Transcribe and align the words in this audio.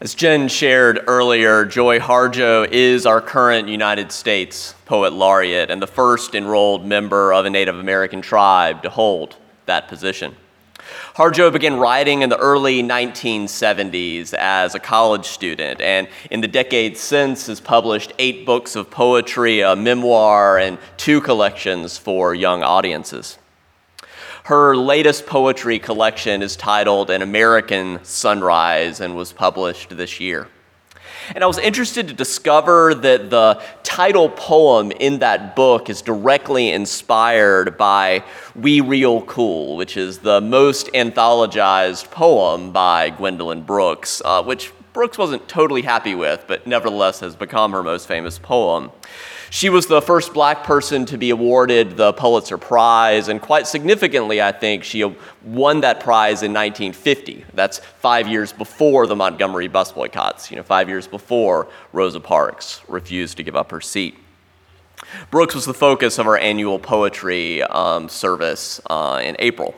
As 0.00 0.14
Jen 0.14 0.46
shared 0.46 1.00
earlier, 1.08 1.64
Joy 1.64 1.98
Harjo 1.98 2.68
is 2.70 3.04
our 3.04 3.20
current 3.20 3.66
United 3.66 4.12
States 4.12 4.76
Poet 4.86 5.12
Laureate 5.12 5.72
and 5.72 5.82
the 5.82 5.88
first 5.88 6.36
enrolled 6.36 6.86
member 6.86 7.32
of 7.32 7.46
a 7.46 7.50
Native 7.50 7.76
American 7.76 8.22
tribe 8.22 8.84
to 8.84 8.90
hold 8.90 9.34
that 9.66 9.88
position. 9.88 10.36
Harjo 11.16 11.52
began 11.52 11.78
writing 11.78 12.22
in 12.22 12.30
the 12.30 12.38
early 12.38 12.80
1970s 12.80 14.34
as 14.34 14.76
a 14.76 14.78
college 14.78 15.26
student, 15.26 15.80
and 15.80 16.06
in 16.30 16.42
the 16.42 16.46
decades 16.46 17.00
since 17.00 17.48
has 17.48 17.60
published 17.60 18.12
eight 18.20 18.46
books 18.46 18.76
of 18.76 18.92
poetry, 18.92 19.62
a 19.62 19.74
memoir, 19.74 20.58
and 20.58 20.78
two 20.96 21.20
collections 21.20 21.98
for 21.98 22.36
young 22.36 22.62
audiences. 22.62 23.36
Her 24.48 24.74
latest 24.74 25.26
poetry 25.26 25.78
collection 25.78 26.40
is 26.40 26.56
titled 26.56 27.10
An 27.10 27.20
American 27.20 28.02
Sunrise 28.02 28.98
and 28.98 29.14
was 29.14 29.30
published 29.30 29.94
this 29.94 30.20
year. 30.20 30.48
And 31.34 31.44
I 31.44 31.46
was 31.46 31.58
interested 31.58 32.08
to 32.08 32.14
discover 32.14 32.94
that 32.94 33.28
the 33.28 33.62
title 33.82 34.30
poem 34.30 34.90
in 34.90 35.18
that 35.18 35.54
book 35.54 35.90
is 35.90 36.00
directly 36.00 36.70
inspired 36.70 37.76
by 37.76 38.24
We 38.56 38.80
Real 38.80 39.20
Cool, 39.20 39.76
which 39.76 39.98
is 39.98 40.20
the 40.20 40.40
most 40.40 40.86
anthologized 40.94 42.10
poem 42.10 42.72
by 42.72 43.10
Gwendolyn 43.10 43.64
Brooks, 43.64 44.22
uh, 44.24 44.42
which 44.42 44.72
Brooks 44.94 45.18
wasn't 45.18 45.46
totally 45.46 45.82
happy 45.82 46.14
with, 46.14 46.46
but 46.48 46.66
nevertheless 46.66 47.20
has 47.20 47.36
become 47.36 47.72
her 47.72 47.82
most 47.82 48.08
famous 48.08 48.38
poem. 48.38 48.92
She 49.50 49.70
was 49.70 49.86
the 49.86 50.02
first 50.02 50.34
black 50.34 50.64
person 50.64 51.06
to 51.06 51.16
be 51.16 51.30
awarded 51.30 51.96
the 51.96 52.12
Pulitzer 52.12 52.58
Prize, 52.58 53.28
and 53.28 53.40
quite 53.40 53.66
significantly, 53.66 54.42
I 54.42 54.52
think, 54.52 54.84
she 54.84 55.04
won 55.42 55.80
that 55.80 56.00
prize 56.00 56.42
in 56.42 56.52
1950. 56.52 57.46
That's 57.54 57.78
five 57.78 58.28
years 58.28 58.52
before 58.52 59.06
the 59.06 59.16
Montgomery 59.16 59.68
bus 59.68 59.92
boycotts, 59.92 60.50
you 60.50 60.58
know, 60.58 60.62
five 60.62 60.88
years 60.88 61.06
before 61.06 61.68
Rosa 61.92 62.20
Parks 62.20 62.82
refused 62.88 63.38
to 63.38 63.42
give 63.42 63.56
up 63.56 63.70
her 63.70 63.80
seat. 63.80 64.16
Brooks 65.30 65.54
was 65.54 65.64
the 65.64 65.74
focus 65.74 66.18
of 66.18 66.26
our 66.26 66.36
annual 66.36 66.78
poetry 66.78 67.62
um, 67.62 68.08
service 68.08 68.80
uh, 68.90 69.20
in 69.22 69.36
April. 69.38 69.74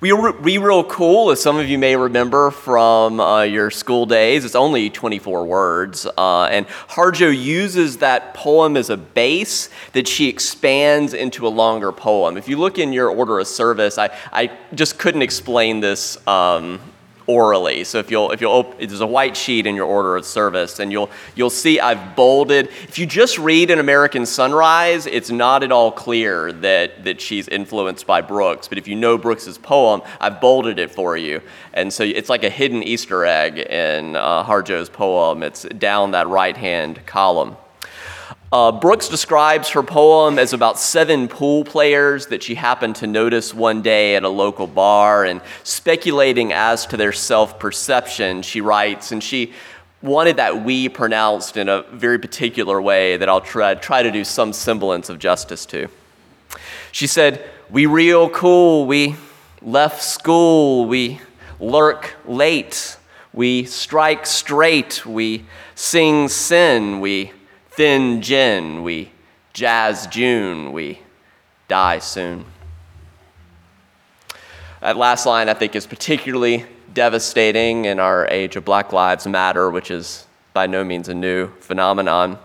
We, 0.00 0.12
we 0.12 0.58
Real 0.58 0.84
Cool, 0.84 1.32
as 1.32 1.42
some 1.42 1.56
of 1.56 1.68
you 1.68 1.76
may 1.76 1.96
remember 1.96 2.52
from 2.52 3.18
uh, 3.18 3.42
your 3.42 3.68
school 3.68 4.06
days, 4.06 4.44
it's 4.44 4.54
only 4.54 4.90
24 4.90 5.44
words. 5.44 6.06
Uh, 6.16 6.44
and 6.44 6.68
Harjo 6.68 7.36
uses 7.36 7.96
that 7.96 8.32
poem 8.32 8.76
as 8.76 8.90
a 8.90 8.96
base 8.96 9.68
that 9.94 10.06
she 10.06 10.28
expands 10.28 11.14
into 11.14 11.48
a 11.48 11.50
longer 11.50 11.90
poem. 11.90 12.36
If 12.36 12.48
you 12.48 12.58
look 12.58 12.78
in 12.78 12.92
your 12.92 13.10
order 13.10 13.40
of 13.40 13.48
service, 13.48 13.98
I, 13.98 14.16
I 14.32 14.56
just 14.72 15.00
couldn't 15.00 15.22
explain 15.22 15.80
this 15.80 16.16
um, 16.28 16.78
orally. 17.28 17.84
So 17.84 17.98
if 17.98 18.10
you'll, 18.10 18.32
if 18.32 18.40
you'll, 18.40 18.52
op- 18.52 18.78
there's 18.78 19.00
a 19.00 19.06
white 19.06 19.36
sheet 19.36 19.66
in 19.66 19.76
your 19.76 19.86
order 19.86 20.16
of 20.16 20.24
service, 20.24 20.80
and 20.80 20.90
you'll, 20.90 21.10
you'll 21.36 21.50
see 21.50 21.78
I've 21.78 22.16
bolded. 22.16 22.68
If 22.84 22.98
you 22.98 23.06
just 23.06 23.38
read 23.38 23.70
an 23.70 23.78
American 23.78 24.26
Sunrise, 24.26 25.06
it's 25.06 25.30
not 25.30 25.62
at 25.62 25.70
all 25.70 25.92
clear 25.92 26.50
that, 26.52 27.04
that 27.04 27.20
she's 27.20 27.46
influenced 27.46 28.06
by 28.06 28.22
Brooks. 28.22 28.66
But 28.66 28.78
if 28.78 28.88
you 28.88 28.96
know 28.96 29.18
Brooks's 29.18 29.58
poem, 29.58 30.00
I've 30.20 30.40
bolded 30.40 30.78
it 30.78 30.90
for 30.90 31.16
you. 31.16 31.42
And 31.74 31.92
so 31.92 32.02
it's 32.02 32.30
like 32.30 32.42
a 32.42 32.50
hidden 32.50 32.82
Easter 32.82 33.24
egg 33.24 33.58
in 33.58 34.16
uh, 34.16 34.42
Harjo's 34.42 34.88
poem. 34.88 35.42
It's 35.42 35.62
down 35.62 36.12
that 36.12 36.26
right 36.28 36.56
hand 36.56 37.04
column. 37.06 37.56
Uh, 38.50 38.72
Brooks 38.72 39.08
describes 39.08 39.68
her 39.70 39.82
poem 39.82 40.38
as 40.38 40.54
about 40.54 40.78
seven 40.78 41.28
pool 41.28 41.64
players 41.64 42.28
that 42.28 42.42
she 42.42 42.54
happened 42.54 42.96
to 42.96 43.06
notice 43.06 43.52
one 43.52 43.82
day 43.82 44.16
at 44.16 44.24
a 44.24 44.28
local 44.28 44.66
bar, 44.66 45.26
and 45.26 45.42
speculating 45.64 46.54
as 46.54 46.86
to 46.86 46.96
their 46.96 47.12
self 47.12 47.58
perception, 47.58 48.40
she 48.40 48.62
writes, 48.62 49.12
and 49.12 49.22
she 49.22 49.52
wanted 50.00 50.36
that 50.36 50.64
we 50.64 50.88
pronounced 50.88 51.58
in 51.58 51.68
a 51.68 51.82
very 51.92 52.18
particular 52.18 52.80
way 52.80 53.18
that 53.18 53.28
I'll 53.28 53.42
try, 53.42 53.74
try 53.74 54.02
to 54.02 54.10
do 54.10 54.24
some 54.24 54.54
semblance 54.54 55.10
of 55.10 55.18
justice 55.18 55.66
to. 55.66 55.88
She 56.90 57.06
said, 57.06 57.44
We 57.68 57.84
real 57.84 58.30
cool, 58.30 58.86
we 58.86 59.16
left 59.60 60.02
school, 60.02 60.86
we 60.86 61.20
lurk 61.60 62.14
late, 62.24 62.96
we 63.34 63.64
strike 63.64 64.24
straight, 64.24 65.04
we 65.04 65.44
sing 65.74 66.28
sin, 66.28 67.00
we 67.00 67.32
thin 67.78 68.20
gin, 68.20 68.82
we 68.82 69.08
jazz 69.52 70.08
June, 70.08 70.72
we 70.72 70.98
die 71.68 72.00
soon. 72.00 72.44
That 74.80 74.96
last 74.96 75.26
line, 75.26 75.48
I 75.48 75.54
think, 75.54 75.76
is 75.76 75.86
particularly 75.86 76.66
devastating 76.92 77.84
in 77.84 78.00
our 78.00 78.26
age 78.32 78.56
of 78.56 78.64
Black 78.64 78.92
Lives 78.92 79.28
Matter, 79.28 79.70
which 79.70 79.92
is 79.92 80.26
by 80.54 80.66
no 80.66 80.82
means 80.82 81.08
a 81.08 81.14
new 81.14 81.50
phenomenon. 81.60 82.40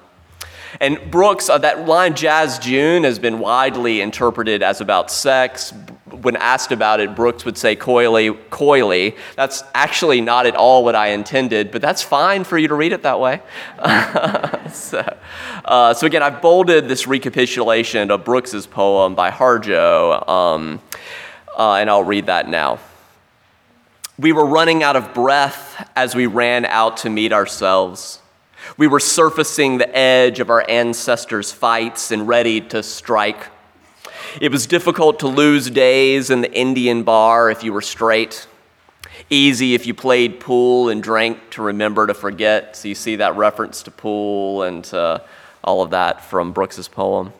And 0.79 0.99
Brooks, 1.09 1.49
uh, 1.49 1.57
that 1.57 1.87
line, 1.87 2.13
Jazz 2.13 2.59
June, 2.59 3.03
has 3.03 3.17
been 3.17 3.39
widely 3.39 4.01
interpreted 4.01 4.61
as 4.61 4.81
about 4.81 5.09
sex, 5.09 5.73
when 6.21 6.35
asked 6.35 6.71
about 6.71 6.99
it, 6.99 7.15
Brooks 7.15 7.45
would 7.45 7.57
say 7.57 7.75
coyly, 7.75 8.33
coyly. 8.49 9.15
That's 9.35 9.63
actually 9.73 10.21
not 10.21 10.45
at 10.45 10.55
all 10.55 10.83
what 10.83 10.95
I 10.95 11.07
intended, 11.07 11.71
but 11.71 11.81
that's 11.81 12.01
fine 12.01 12.43
for 12.43 12.57
you 12.57 12.67
to 12.67 12.75
read 12.75 12.93
it 12.93 13.03
that 13.03 13.19
way. 13.19 13.41
so, 14.71 15.17
uh, 15.65 15.93
so, 15.93 16.07
again, 16.07 16.23
I've 16.23 16.41
bolded 16.41 16.87
this 16.87 17.07
recapitulation 17.07 18.11
of 18.11 18.23
Brooks's 18.23 18.67
poem 18.67 19.15
by 19.15 19.31
Harjo, 19.31 20.27
um, 20.29 20.81
uh, 21.57 21.73
and 21.75 21.89
I'll 21.89 22.03
read 22.03 22.27
that 22.27 22.47
now. 22.47 22.79
We 24.19 24.31
were 24.31 24.45
running 24.45 24.83
out 24.83 24.95
of 24.95 25.13
breath 25.13 25.89
as 25.95 26.15
we 26.15 26.27
ran 26.27 26.65
out 26.65 26.97
to 26.97 27.09
meet 27.09 27.33
ourselves. 27.33 28.19
We 28.77 28.87
were 28.87 28.99
surfacing 28.99 29.79
the 29.79 29.95
edge 29.95 30.39
of 30.39 30.49
our 30.49 30.63
ancestors' 30.69 31.51
fights 31.51 32.11
and 32.11 32.27
ready 32.27 32.61
to 32.61 32.83
strike 32.83 33.47
it 34.41 34.51
was 34.51 34.65
difficult 34.65 35.19
to 35.19 35.27
lose 35.27 35.69
days 35.69 36.29
in 36.29 36.41
the 36.41 36.51
Indian 36.51 37.03
bar 37.03 37.49
if 37.49 37.63
you 37.63 37.73
were 37.73 37.81
straight. 37.81 38.47
Easy 39.29 39.73
if 39.73 39.85
you 39.85 39.93
played 39.93 40.39
pool 40.39 40.89
and 40.89 41.01
drank 41.01 41.51
to 41.51 41.61
remember 41.61 42.07
to 42.07 42.13
forget. 42.13 42.75
So 42.75 42.87
you 42.87 42.95
see 42.95 43.17
that 43.17 43.35
reference 43.35 43.83
to 43.83 43.91
pool 43.91 44.63
and 44.63 44.91
uh, 44.93 45.19
all 45.63 45.81
of 45.81 45.91
that 45.91 46.25
from 46.25 46.51
Brooks's 46.51 46.87
poem. 46.87 47.33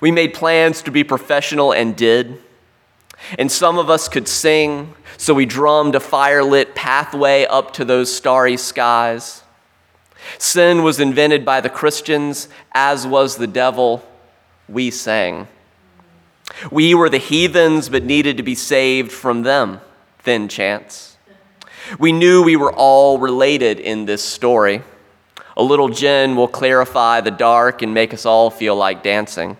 We 0.00 0.10
made 0.10 0.34
plans 0.34 0.82
to 0.82 0.90
be 0.90 1.04
professional 1.04 1.72
and 1.72 1.96
did. 1.96 2.40
And 3.38 3.50
some 3.50 3.78
of 3.78 3.88
us 3.88 4.08
could 4.08 4.28
sing, 4.28 4.92
so 5.16 5.34
we 5.34 5.46
drummed 5.46 5.94
a 5.94 6.00
firelit 6.00 6.74
pathway 6.74 7.46
up 7.46 7.72
to 7.74 7.84
those 7.84 8.14
starry 8.14 8.56
skies. 8.56 9.42
Sin 10.38 10.82
was 10.82 11.00
invented 11.00 11.44
by 11.44 11.60
the 11.60 11.70
Christians, 11.70 12.48
as 12.72 13.06
was 13.06 13.36
the 13.36 13.46
devil. 13.46 14.04
We 14.68 14.90
sang. 14.90 15.48
We 16.70 16.94
were 16.94 17.08
the 17.08 17.18
heathens, 17.18 17.88
but 17.88 18.04
needed 18.04 18.36
to 18.36 18.42
be 18.42 18.54
saved 18.54 19.12
from 19.12 19.42
them. 19.42 19.80
Thin 20.20 20.48
chance. 20.48 21.16
We 21.98 22.12
knew 22.12 22.42
we 22.42 22.56
were 22.56 22.72
all 22.72 23.18
related 23.18 23.78
in 23.78 24.06
this 24.06 24.22
story. 24.24 24.82
A 25.56 25.62
little 25.62 25.88
gin 25.88 26.36
will 26.36 26.48
clarify 26.48 27.20
the 27.20 27.30
dark 27.30 27.82
and 27.82 27.94
make 27.94 28.12
us 28.12 28.26
all 28.26 28.50
feel 28.50 28.74
like 28.74 29.02
dancing. 29.02 29.56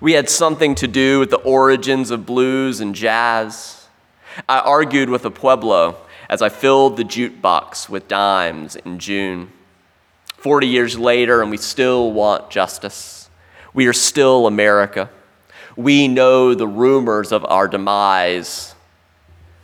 We 0.00 0.12
had 0.12 0.28
something 0.28 0.74
to 0.76 0.88
do 0.88 1.18
with 1.20 1.30
the 1.30 1.38
origins 1.38 2.10
of 2.10 2.26
blues 2.26 2.80
and 2.80 2.94
jazz. 2.94 3.86
I 4.48 4.60
argued 4.60 5.10
with 5.10 5.24
a 5.24 5.30
Pueblo 5.30 5.96
as 6.28 6.42
I 6.42 6.48
filled 6.48 6.96
the 6.96 7.04
jukebox 7.04 7.88
with 7.88 8.08
dimes 8.08 8.76
in 8.76 8.98
June. 8.98 9.52
40 10.36 10.66
years 10.66 10.98
later, 10.98 11.42
and 11.42 11.50
we 11.50 11.56
still 11.56 12.12
want 12.12 12.50
justice. 12.50 13.28
We 13.74 13.86
are 13.86 13.92
still 13.92 14.46
America. 14.46 15.10
We 15.78 16.08
know 16.08 16.54
the 16.54 16.66
rumors 16.66 17.30
of 17.30 17.44
our 17.44 17.68
demise. 17.68 18.74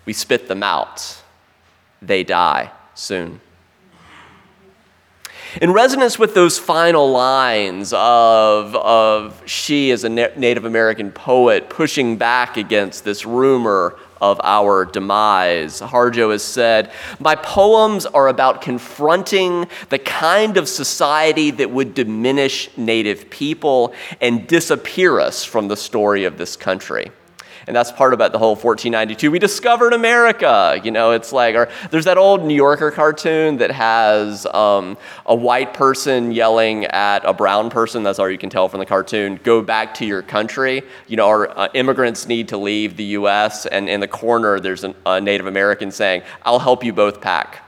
We 0.06 0.12
spit 0.12 0.46
them 0.46 0.62
out. 0.62 1.20
They 2.00 2.22
die 2.22 2.70
soon. 2.94 3.40
In 5.60 5.72
resonance 5.72 6.16
with 6.16 6.32
those 6.32 6.56
final 6.56 7.10
lines 7.10 7.92
of, 7.92 8.76
of 8.76 9.42
she 9.44 9.90
as 9.90 10.04
a 10.04 10.08
Native 10.08 10.64
American 10.64 11.10
poet 11.10 11.68
pushing 11.68 12.16
back 12.16 12.56
against 12.56 13.04
this 13.04 13.26
rumor 13.26 13.96
of 14.30 14.40
our 14.42 14.86
demise. 14.86 15.80
Harjo 15.80 16.32
has 16.32 16.42
said, 16.42 16.90
My 17.20 17.34
poems 17.34 18.06
are 18.06 18.28
about 18.28 18.62
confronting 18.62 19.66
the 19.90 19.98
kind 19.98 20.56
of 20.56 20.66
society 20.66 21.50
that 21.50 21.70
would 21.70 21.92
diminish 21.92 22.70
Native 22.78 23.28
people 23.28 23.92
and 24.22 24.46
disappear 24.46 25.20
us 25.20 25.44
from 25.44 25.68
the 25.68 25.76
story 25.76 26.24
of 26.24 26.38
this 26.38 26.56
country. 26.56 27.10
And 27.66 27.74
that's 27.74 27.92
part 27.92 28.14
about 28.14 28.32
the 28.32 28.38
whole 28.38 28.54
1492. 28.54 29.30
We 29.30 29.38
discovered 29.38 29.92
America. 29.92 30.80
You 30.82 30.90
know, 30.90 31.12
it's 31.12 31.32
like, 31.32 31.54
or 31.54 31.68
there's 31.90 32.04
that 32.04 32.18
old 32.18 32.44
New 32.44 32.54
Yorker 32.54 32.90
cartoon 32.90 33.58
that 33.58 33.70
has 33.70 34.46
um, 34.46 34.96
a 35.26 35.34
white 35.34 35.74
person 35.74 36.32
yelling 36.32 36.84
at 36.86 37.24
a 37.24 37.32
brown 37.32 37.70
person. 37.70 38.02
That's 38.02 38.18
all 38.18 38.28
you 38.28 38.38
can 38.38 38.50
tell 38.50 38.68
from 38.68 38.80
the 38.80 38.86
cartoon. 38.86 39.40
Go 39.42 39.62
back 39.62 39.94
to 39.94 40.06
your 40.06 40.22
country. 40.22 40.82
You 41.06 41.16
know, 41.16 41.28
our 41.28 41.58
uh, 41.58 41.68
immigrants 41.74 42.26
need 42.26 42.48
to 42.48 42.56
leave 42.56 42.96
the 42.96 43.04
U.S. 43.04 43.66
And 43.66 43.88
in 43.88 44.00
the 44.00 44.08
corner, 44.08 44.60
there's 44.60 44.84
an, 44.84 44.94
a 45.06 45.20
Native 45.20 45.46
American 45.46 45.90
saying, 45.90 46.22
"I'll 46.42 46.58
help 46.58 46.84
you 46.84 46.92
both 46.92 47.20
pack." 47.20 47.62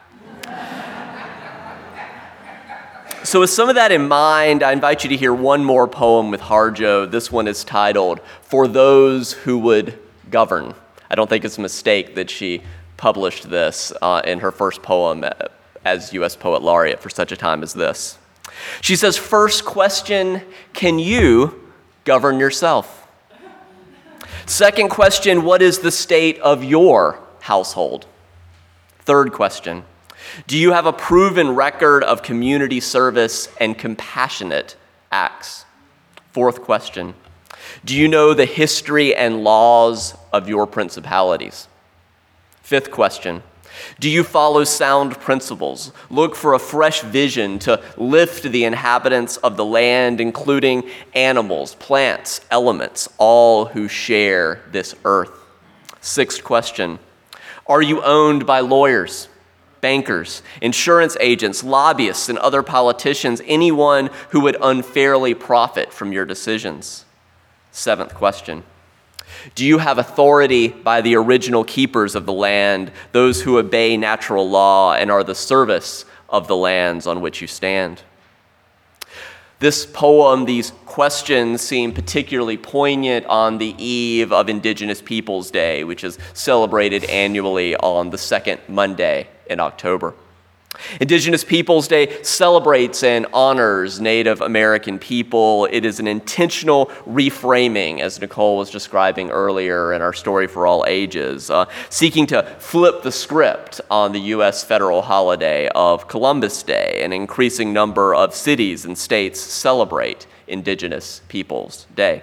So, 3.26 3.40
with 3.40 3.50
some 3.50 3.68
of 3.68 3.74
that 3.74 3.90
in 3.90 4.06
mind, 4.06 4.62
I 4.62 4.70
invite 4.70 5.02
you 5.02 5.10
to 5.10 5.16
hear 5.16 5.34
one 5.34 5.64
more 5.64 5.88
poem 5.88 6.30
with 6.30 6.40
Harjo. 6.42 7.10
This 7.10 7.32
one 7.32 7.48
is 7.48 7.64
titled 7.64 8.20
For 8.42 8.68
Those 8.68 9.32
Who 9.32 9.58
Would 9.58 9.98
Govern. 10.30 10.76
I 11.10 11.16
don't 11.16 11.28
think 11.28 11.44
it's 11.44 11.58
a 11.58 11.60
mistake 11.60 12.14
that 12.14 12.30
she 12.30 12.62
published 12.96 13.50
this 13.50 13.92
uh, 14.00 14.22
in 14.24 14.38
her 14.38 14.52
first 14.52 14.80
poem 14.80 15.24
as 15.84 16.12
U.S. 16.12 16.36
Poet 16.36 16.62
Laureate 16.62 17.00
for 17.00 17.10
such 17.10 17.32
a 17.32 17.36
time 17.36 17.64
as 17.64 17.74
this. 17.74 18.16
She 18.80 18.94
says, 18.94 19.16
First 19.16 19.64
question 19.64 20.42
Can 20.72 21.00
you 21.00 21.72
govern 22.04 22.38
yourself? 22.38 23.08
Second 24.46 24.90
question 24.90 25.42
What 25.42 25.62
is 25.62 25.80
the 25.80 25.90
state 25.90 26.38
of 26.38 26.62
your 26.62 27.18
household? 27.40 28.06
Third 29.00 29.32
question 29.32 29.82
Do 30.46 30.56
you 30.58 30.72
have 30.72 30.86
a 30.86 30.92
proven 30.92 31.54
record 31.54 32.04
of 32.04 32.22
community 32.22 32.80
service 32.80 33.48
and 33.60 33.76
compassionate 33.76 34.76
acts? 35.10 35.64
Fourth 36.32 36.62
question 36.62 37.14
Do 37.84 37.96
you 37.96 38.08
know 38.08 38.34
the 38.34 38.44
history 38.44 39.14
and 39.14 39.42
laws 39.42 40.14
of 40.32 40.48
your 40.48 40.66
principalities? 40.66 41.68
Fifth 42.62 42.90
question 42.90 43.42
Do 44.00 44.10
you 44.10 44.22
follow 44.22 44.64
sound 44.64 45.18
principles? 45.20 45.92
Look 46.10 46.34
for 46.34 46.54
a 46.54 46.58
fresh 46.58 47.00
vision 47.00 47.58
to 47.60 47.82
lift 47.96 48.42
the 48.42 48.64
inhabitants 48.64 49.36
of 49.38 49.56
the 49.56 49.64
land, 49.64 50.20
including 50.20 50.90
animals, 51.14 51.74
plants, 51.76 52.40
elements, 52.50 53.08
all 53.18 53.66
who 53.66 53.88
share 53.88 54.62
this 54.72 54.94
earth. 55.04 55.30
Sixth 56.00 56.44
question 56.44 56.98
Are 57.66 57.82
you 57.82 58.02
owned 58.02 58.46
by 58.46 58.60
lawyers? 58.60 59.28
Bankers, 59.86 60.42
insurance 60.60 61.16
agents, 61.20 61.62
lobbyists, 61.62 62.28
and 62.28 62.38
other 62.38 62.60
politicians, 62.60 63.40
anyone 63.46 64.10
who 64.30 64.40
would 64.40 64.56
unfairly 64.60 65.32
profit 65.32 65.92
from 65.92 66.10
your 66.10 66.24
decisions? 66.24 67.04
Seventh 67.70 68.12
question 68.12 68.64
do 69.54 69.64
you 69.64 69.78
have 69.78 69.98
authority 69.98 70.66
by 70.66 71.02
the 71.02 71.14
original 71.14 71.62
keepers 71.62 72.16
of 72.16 72.26
the 72.26 72.32
land, 72.32 72.90
those 73.12 73.42
who 73.42 73.58
obey 73.58 73.96
natural 73.96 74.50
law 74.50 74.94
and 74.94 75.08
are 75.08 75.22
the 75.22 75.36
service 75.36 76.04
of 76.28 76.48
the 76.48 76.56
lands 76.56 77.06
on 77.06 77.20
which 77.20 77.40
you 77.40 77.46
stand? 77.46 78.02
This 79.58 79.86
poem, 79.86 80.44
these 80.44 80.72
questions 80.84 81.62
seem 81.62 81.92
particularly 81.92 82.58
poignant 82.58 83.24
on 83.24 83.56
the 83.56 83.74
eve 83.82 84.30
of 84.30 84.50
Indigenous 84.50 85.00
Peoples 85.00 85.50
Day, 85.50 85.82
which 85.82 86.04
is 86.04 86.18
celebrated 86.34 87.04
annually 87.04 87.74
on 87.76 88.10
the 88.10 88.18
second 88.18 88.60
Monday 88.68 89.28
in 89.48 89.58
October. 89.58 90.14
Indigenous 91.00 91.44
Peoples 91.44 91.88
Day 91.88 92.22
celebrates 92.22 93.02
and 93.02 93.26
honors 93.32 94.00
Native 94.00 94.40
American 94.40 94.98
people. 94.98 95.66
It 95.70 95.84
is 95.84 96.00
an 96.00 96.06
intentional 96.06 96.86
reframing, 97.06 98.00
as 98.00 98.20
Nicole 98.20 98.56
was 98.56 98.70
describing 98.70 99.30
earlier 99.30 99.92
in 99.92 100.02
our 100.02 100.12
Story 100.12 100.46
for 100.46 100.66
All 100.66 100.84
Ages, 100.86 101.50
uh, 101.50 101.66
seeking 101.90 102.26
to 102.28 102.42
flip 102.58 103.02
the 103.02 103.12
script 103.12 103.80
on 103.90 104.12
the 104.12 104.20
U.S. 104.20 104.64
federal 104.64 105.02
holiday 105.02 105.68
of 105.68 106.08
Columbus 106.08 106.62
Day. 106.62 107.00
An 107.02 107.12
increasing 107.12 107.72
number 107.72 108.14
of 108.14 108.34
cities 108.34 108.84
and 108.84 108.96
states 108.96 109.40
celebrate 109.40 110.26
Indigenous 110.46 111.22
Peoples 111.28 111.86
Day. 111.94 112.22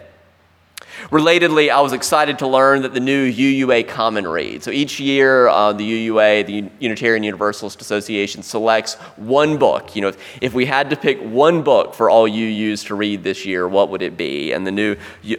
Relatedly, 1.10 1.70
I 1.70 1.82
was 1.82 1.94
excited 1.94 2.40
to 2.40 2.48
learn 2.48 2.82
that 2.84 2.94
the 2.94 3.00
new 3.00 3.32
UUA 3.32 3.88
Common 3.88 4.28
Read. 4.28 4.64
So 4.64 4.72
each 4.72 5.00
year, 5.00 5.48
uh, 5.48 5.74
the 5.74 6.10
UUA, 6.10 6.46
the 6.46 6.70
Unitarian 6.80 7.24
Universalist 7.24 7.82
Association, 7.82 8.42
selects 8.42 8.96
one 9.18 9.58
book. 9.58 9.96
You 9.96 10.04
know, 10.04 10.08
if, 10.10 10.18
if, 10.42 10.54
we 10.54 10.66
had 10.66 10.90
to 10.92 10.96
pick 10.96 11.20
one 11.20 11.62
book 11.62 11.94
for 11.94 12.10
all 12.10 12.30
UUs 12.30 12.86
to 12.88 12.96
read 12.96 13.24
this 13.24 13.46
year, 13.46 13.68
what 13.68 13.90
would 13.90 14.02
it 14.02 14.18
be? 14.18 14.52
And 14.52 14.66
the 14.66 14.72
new 14.72 14.96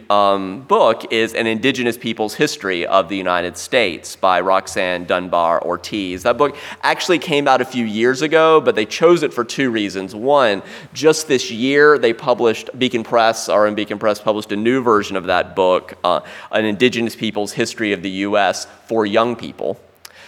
um, 0.09 0.61
book 0.63 1.11
is 1.11 1.33
An 1.33 1.47
Indigenous 1.47 1.97
People's 1.97 2.35
History 2.35 2.85
of 2.85 3.09
the 3.09 3.17
United 3.17 3.57
States 3.57 4.15
by 4.15 4.41
Roxanne 4.41 5.05
Dunbar 5.05 5.63
Ortiz. 5.63 6.23
That 6.23 6.37
book 6.37 6.57
actually 6.83 7.19
came 7.19 7.47
out 7.47 7.61
a 7.61 7.65
few 7.65 7.85
years 7.85 8.21
ago, 8.21 8.61
but 8.61 8.75
they 8.75 8.85
chose 8.85 9.23
it 9.23 9.33
for 9.33 9.43
two 9.43 9.71
reasons. 9.71 10.13
One, 10.13 10.61
just 10.93 11.27
this 11.27 11.51
year, 11.51 11.97
they 11.97 12.13
published, 12.13 12.69
Beacon 12.77 13.03
Press, 13.03 13.49
RM 13.49 13.75
Beacon 13.75 13.99
Press, 13.99 14.19
published 14.19 14.51
a 14.51 14.55
new 14.55 14.81
version 14.81 15.15
of 15.15 15.25
that 15.25 15.34
that 15.35 15.55
book, 15.55 15.97
uh, 16.03 16.21
An 16.51 16.63
Indigenous 16.63 17.15
People's 17.15 17.51
History 17.51 17.91
of 17.91 18.01
the 18.01 18.09
U.S. 18.27 18.67
for 18.87 19.05
Young 19.05 19.35
People. 19.35 19.77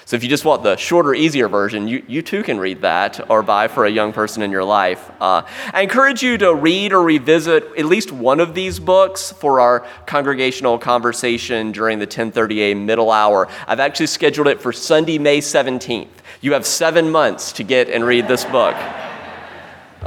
So 0.03 0.15
if 0.15 0.23
you 0.23 0.29
just 0.29 0.45
want 0.45 0.63
the 0.63 0.77
shorter, 0.77 1.13
easier 1.13 1.49
version, 1.49 1.87
you, 1.87 2.03
you 2.07 2.21
too 2.21 2.41
can 2.41 2.59
read 2.59 2.81
that 2.81 3.29
or 3.29 3.43
buy 3.43 3.67
for 3.67 3.85
a 3.85 3.89
young 3.89 4.13
person 4.13 4.41
in 4.41 4.51
your 4.51 4.63
life. 4.63 5.11
Uh, 5.19 5.41
I 5.73 5.81
encourage 5.81 6.23
you 6.23 6.37
to 6.37 6.53
read 6.53 6.93
or 6.93 7.03
revisit 7.03 7.63
at 7.77 7.85
least 7.85 8.11
one 8.11 8.39
of 8.39 8.53
these 8.53 8.79
books 8.79 9.33
for 9.33 9.59
our 9.59 9.85
congregational 10.05 10.77
conversation 10.77 11.73
during 11.73 11.99
the 11.99 12.07
10:30 12.07 12.57
a.m. 12.59 12.85
middle 12.85 13.11
hour. 13.11 13.49
I've 13.67 13.81
actually 13.81 14.07
scheduled 14.07 14.47
it 14.47 14.61
for 14.61 14.71
Sunday, 14.71 15.17
May 15.17 15.39
17th. 15.39 16.07
You 16.39 16.53
have 16.53 16.65
seven 16.65 17.11
months 17.11 17.51
to 17.53 17.63
get 17.63 17.89
and 17.89 18.05
read 18.05 18.29
this 18.29 18.45
book. 18.45 18.75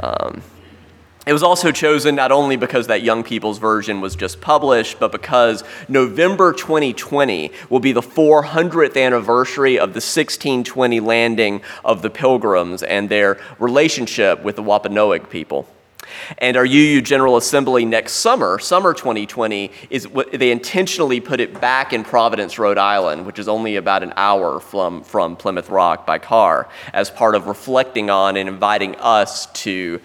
Um, 0.01 0.41
it 1.27 1.33
was 1.33 1.43
also 1.43 1.71
chosen 1.71 2.15
not 2.15 2.31
only 2.31 2.55
because 2.55 2.87
that 2.87 3.03
young 3.03 3.23
people's 3.23 3.59
version 3.59 4.01
was 4.01 4.15
just 4.15 4.41
published, 4.41 4.99
but 4.99 5.11
because 5.11 5.63
November 5.87 6.51
2020 6.51 7.51
will 7.69 7.79
be 7.79 7.91
the 7.91 8.01
400th 8.01 8.99
anniversary 8.99 9.77
of 9.77 9.89
the 9.89 10.01
1620 10.01 10.99
landing 10.99 11.61
of 11.85 12.01
the 12.01 12.09
Pilgrims 12.09 12.81
and 12.81 13.07
their 13.07 13.39
relationship 13.59 14.43
with 14.43 14.55
the 14.55 14.63
Wampanoag 14.63 15.29
people. 15.29 15.67
And 16.39 16.57
our 16.57 16.65
UU 16.65 17.01
General 17.01 17.37
Assembly 17.37 17.85
next 17.85 18.13
summer, 18.13 18.59
summer 18.59 18.93
2020, 18.93 19.71
is 19.89 20.07
they 20.33 20.51
intentionally 20.51 21.19
put 21.19 21.39
it 21.39 21.61
back 21.61 21.93
in 21.93 22.03
Providence, 22.03 22.57
Rhode 22.57 22.77
Island, 22.77 23.25
which 23.25 23.39
is 23.39 23.47
only 23.47 23.75
about 23.75 24.03
an 24.03 24.13
hour 24.15 24.59
from, 24.59 25.03
from 25.03 25.35
Plymouth 25.35 25.69
Rock 25.69 26.05
by 26.05 26.17
car, 26.17 26.67
as 26.93 27.09
part 27.09 27.35
of 27.35 27.47
reflecting 27.47 28.09
on 28.09 28.37
and 28.37 28.49
inviting 28.49 28.95
us 28.95 29.45
to 29.63 30.01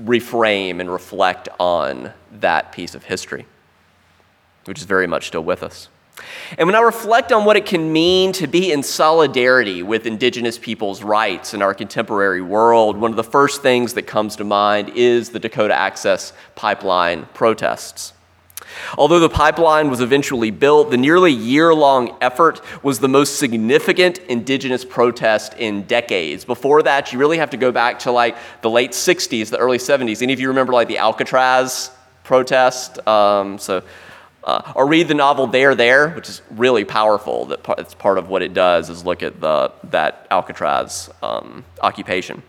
reframe 0.00 0.80
and 0.80 0.90
reflect 0.90 1.48
on 1.58 2.12
that 2.32 2.72
piece 2.72 2.94
of 2.94 3.04
history, 3.04 3.46
which 4.64 4.78
is 4.78 4.84
very 4.84 5.06
much 5.06 5.28
still 5.28 5.44
with 5.44 5.62
us. 5.62 5.88
And 6.58 6.68
when 6.68 6.76
I 6.76 6.80
reflect 6.80 7.32
on 7.32 7.44
what 7.44 7.56
it 7.56 7.66
can 7.66 7.92
mean 7.92 8.32
to 8.32 8.46
be 8.46 8.70
in 8.70 8.82
solidarity 8.82 9.82
with 9.82 10.06
Indigenous 10.06 10.58
people's 10.58 11.02
rights 11.02 11.54
in 11.54 11.62
our 11.62 11.74
contemporary 11.74 12.40
world, 12.40 12.96
one 12.96 13.10
of 13.10 13.16
the 13.16 13.24
first 13.24 13.62
things 13.62 13.94
that 13.94 14.02
comes 14.02 14.36
to 14.36 14.44
mind 14.44 14.90
is 14.94 15.30
the 15.30 15.40
Dakota 15.40 15.74
Access 15.74 16.32
Pipeline 16.54 17.26
protests. 17.34 18.12
Although 18.98 19.20
the 19.20 19.28
pipeline 19.28 19.90
was 19.90 20.00
eventually 20.00 20.50
built, 20.50 20.90
the 20.90 20.96
nearly 20.96 21.32
year 21.32 21.74
long 21.74 22.16
effort 22.20 22.60
was 22.82 22.98
the 22.98 23.08
most 23.08 23.38
significant 23.38 24.18
indigenous 24.28 24.84
protest 24.84 25.54
in 25.54 25.82
decades. 25.82 26.44
Before 26.44 26.82
that, 26.82 27.12
you 27.12 27.18
really 27.18 27.38
have 27.38 27.50
to 27.50 27.56
go 27.56 27.72
back 27.72 28.00
to 28.00 28.12
like 28.12 28.36
the 28.62 28.70
late 28.70 28.92
60s, 28.92 29.50
the 29.50 29.58
early 29.58 29.78
70s. 29.78 30.22
Any 30.22 30.32
of 30.32 30.40
you 30.40 30.48
remember 30.48 30.72
like 30.72 30.88
the 30.88 30.98
Alcatraz 30.98 31.90
protest? 32.22 33.06
Um, 33.06 33.58
so, 33.58 33.82
uh, 34.44 34.72
or 34.74 34.86
read 34.86 35.08
the 35.08 35.14
novel 35.14 35.46
There 35.46 35.74
There, 35.74 36.10
which 36.10 36.28
is 36.28 36.42
really 36.50 36.84
powerful. 36.84 37.46
That 37.46 37.60
it's 37.78 37.94
part 37.94 38.18
of 38.18 38.28
what 38.28 38.42
it 38.42 38.52
does 38.52 38.90
is 38.90 39.04
look 39.04 39.22
at 39.22 39.40
the, 39.40 39.72
that 39.84 40.26
Alcatraz 40.30 41.10
um, 41.22 41.64
occupation. 41.80 42.42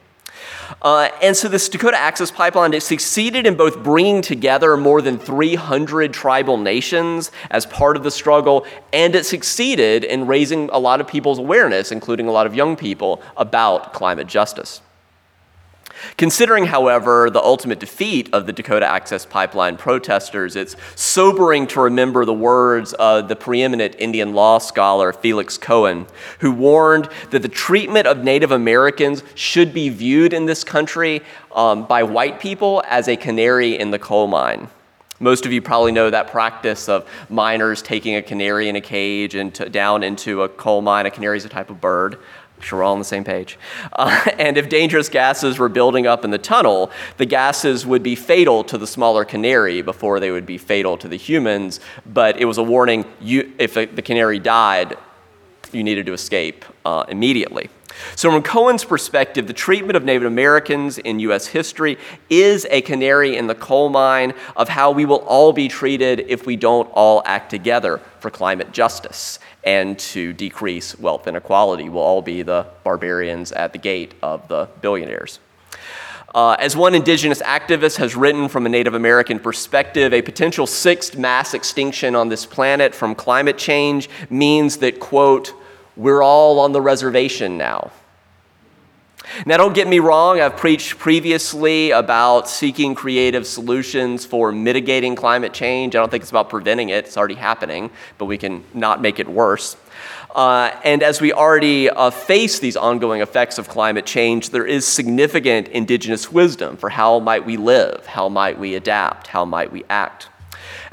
Uh, 0.81 1.09
and 1.21 1.35
so 1.35 1.47
this 1.47 1.69
Dakota 1.69 1.97
Access 1.97 2.31
Pipeline 2.31 2.73
it 2.73 2.83
succeeded 2.83 3.45
in 3.47 3.55
both 3.55 3.83
bringing 3.83 4.21
together 4.21 4.77
more 4.77 5.01
than 5.01 5.17
300 5.17 6.13
tribal 6.13 6.57
nations 6.57 7.31
as 7.51 7.65
part 7.65 7.97
of 7.97 8.03
the 8.03 8.11
struggle, 8.11 8.65
and 8.93 9.15
it 9.15 9.25
succeeded 9.25 10.03
in 10.03 10.27
raising 10.27 10.69
a 10.71 10.79
lot 10.79 11.01
of 11.01 11.07
people's 11.07 11.39
awareness, 11.39 11.91
including 11.91 12.27
a 12.27 12.31
lot 12.31 12.45
of 12.45 12.55
young 12.55 12.75
people, 12.75 13.21
about 13.37 13.93
climate 13.93 14.27
justice. 14.27 14.81
Considering, 16.17 16.65
however, 16.65 17.29
the 17.29 17.41
ultimate 17.41 17.79
defeat 17.79 18.29
of 18.33 18.45
the 18.45 18.53
Dakota 18.53 18.85
Access 18.85 19.25
Pipeline 19.25 19.77
protesters, 19.77 20.55
it's 20.55 20.75
sobering 20.95 21.67
to 21.67 21.81
remember 21.81 22.25
the 22.25 22.33
words 22.33 22.93
of 22.93 23.27
the 23.27 23.35
preeminent 23.35 23.95
Indian 23.99 24.33
law 24.33 24.57
scholar 24.57 25.13
Felix 25.13 25.57
Cohen, 25.57 26.07
who 26.39 26.51
warned 26.51 27.09
that 27.31 27.41
the 27.41 27.49
treatment 27.49 28.07
of 28.07 28.23
Native 28.23 28.51
Americans 28.51 29.23
should 29.35 29.73
be 29.73 29.89
viewed 29.89 30.33
in 30.33 30.45
this 30.45 30.63
country 30.63 31.21
um, 31.53 31.85
by 31.85 32.03
white 32.03 32.39
people 32.39 32.83
as 32.87 33.07
a 33.07 33.15
canary 33.15 33.77
in 33.77 33.91
the 33.91 33.99
coal 33.99 34.27
mine. 34.27 34.69
Most 35.19 35.45
of 35.45 35.53
you 35.53 35.61
probably 35.61 35.93
know 35.93 36.09
that 36.09 36.27
practice 36.27 36.89
of 36.89 37.09
miners 37.29 37.81
taking 37.81 38.15
a 38.15 38.21
canary 38.21 38.67
in 38.67 38.75
a 38.75 38.81
cage 38.81 39.33
and 39.33 39.53
down 39.71 40.03
into 40.03 40.43
a 40.43 40.49
coal 40.49 40.81
mine. 40.81 41.05
A 41.05 41.11
canary 41.11 41.37
is 41.37 41.45
a 41.45 41.49
type 41.49 41.69
of 41.69 41.79
bird 41.79 42.17
sure 42.61 42.79
we're 42.79 42.83
all 42.83 42.93
on 42.93 42.99
the 42.99 43.05
same 43.05 43.23
page. 43.23 43.57
Uh, 43.97 44.29
and 44.37 44.57
if 44.57 44.67
dangerous 44.67 45.07
gases 45.07 45.57
were 45.57 45.69
building 45.69 46.05
up 46.05 46.25
in 46.25 46.31
the 46.31 46.37
tunnel, 46.37 46.91
the 47.15 47.25
gases 47.25 47.85
would 47.85 48.03
be 48.03 48.13
fatal 48.13 48.61
to 48.63 48.77
the 48.77 48.87
smaller 48.87 49.23
canary 49.23 49.81
before 49.81 50.19
they 50.19 50.31
would 50.31 50.45
be 50.45 50.57
fatal 50.57 50.97
to 50.97 51.07
the 51.07 51.15
humans. 51.15 51.79
But 52.05 52.39
it 52.41 52.45
was 52.45 52.57
a 52.57 52.63
warning 52.63 53.05
you, 53.21 53.53
if 53.57 53.75
the, 53.75 54.01
canary 54.01 54.39
died, 54.39 54.97
you 55.71 55.81
needed 55.83 56.05
to 56.07 56.13
escape 56.13 56.65
uh, 56.83 57.05
immediately. 57.07 57.69
So, 58.15 58.29
from 58.29 58.43
Cohen's 58.43 58.83
perspective, 58.83 59.47
the 59.47 59.53
treatment 59.53 59.95
of 59.95 60.03
Native 60.03 60.25
Americans 60.25 60.97
in 60.97 61.19
U.S. 61.21 61.47
history 61.47 61.97
is 62.29 62.67
a 62.69 62.81
canary 62.81 63.37
in 63.37 63.47
the 63.47 63.55
coal 63.55 63.87
mine 63.87 64.33
of 64.57 64.67
how 64.67 64.91
we 64.91 65.05
will 65.05 65.23
all 65.27 65.53
be 65.53 65.69
treated 65.69 66.25
if 66.27 66.45
we 66.45 66.57
don't 66.57 66.89
all 66.93 67.21
act 67.25 67.49
together 67.49 68.01
for 68.19 68.29
climate 68.29 68.73
justice 68.73 69.39
and 69.65 69.97
to 69.97 70.31
decrease 70.31 70.97
wealth 70.99 71.27
inequality. 71.27 71.89
We'll 71.89 72.03
all 72.03 72.21
be 72.21 72.43
the 72.43 72.67
barbarians 72.83 73.51
at 73.51 73.73
the 73.73 73.79
gate 73.79 74.13
of 74.21 74.47
the 74.47 74.69
billionaires. 74.81 75.39
Uh, 76.33 76.55
as 76.59 76.75
one 76.75 76.93
indigenous 76.93 77.41
activist 77.41 77.95
has 77.97 78.15
written 78.15 78.49
from 78.49 78.65
a 78.65 78.69
Native 78.69 78.93
American 78.93 79.39
perspective, 79.39 80.13
a 80.13 80.21
potential 80.21 80.67
sixth 80.67 81.17
mass 81.17 81.53
extinction 81.53 82.13
on 82.13 82.29
this 82.29 82.45
planet 82.45 82.93
from 82.93 83.15
climate 83.15 83.57
change 83.57 84.09
means 84.29 84.77
that, 84.77 84.99
quote, 84.99 85.53
we're 85.95 86.21
all 86.21 86.59
on 86.59 86.73
the 86.73 86.81
reservation 86.81 87.57
now. 87.57 87.91
Now, 89.45 89.57
don't 89.57 89.73
get 89.73 89.87
me 89.87 89.99
wrong, 89.99 90.39
I've 90.39 90.57
preached 90.57 90.97
previously 90.97 91.91
about 91.91 92.49
seeking 92.49 92.95
creative 92.95 93.45
solutions 93.45 94.25
for 94.25 94.51
mitigating 94.51 95.15
climate 95.15 95.53
change. 95.53 95.95
I 95.95 95.99
don't 95.99 96.09
think 96.09 96.23
it's 96.23 96.31
about 96.31 96.49
preventing 96.49 96.89
it, 96.89 97.05
it's 97.05 97.17
already 97.17 97.35
happening, 97.35 97.89
but 98.17 98.25
we 98.25 98.37
can 98.37 98.63
not 98.73 99.01
make 99.01 99.19
it 99.19 99.27
worse. 99.27 99.77
Uh, 100.35 100.69
and 100.83 101.01
as 101.01 101.21
we 101.21 101.31
already 101.31 101.89
uh, 101.89 102.09
face 102.09 102.59
these 102.59 102.75
ongoing 102.75 103.21
effects 103.21 103.57
of 103.57 103.69
climate 103.69 104.05
change, 104.05 104.49
there 104.49 104.65
is 104.65 104.85
significant 104.85 105.69
indigenous 105.69 106.29
wisdom 106.29 106.75
for 106.75 106.89
how 106.89 107.19
might 107.19 107.45
we 107.45 107.55
live, 107.55 108.05
how 108.05 108.27
might 108.27 108.59
we 108.59 108.75
adapt, 108.75 109.27
how 109.27 109.45
might 109.45 109.71
we 109.71 109.85
act. 109.89 110.27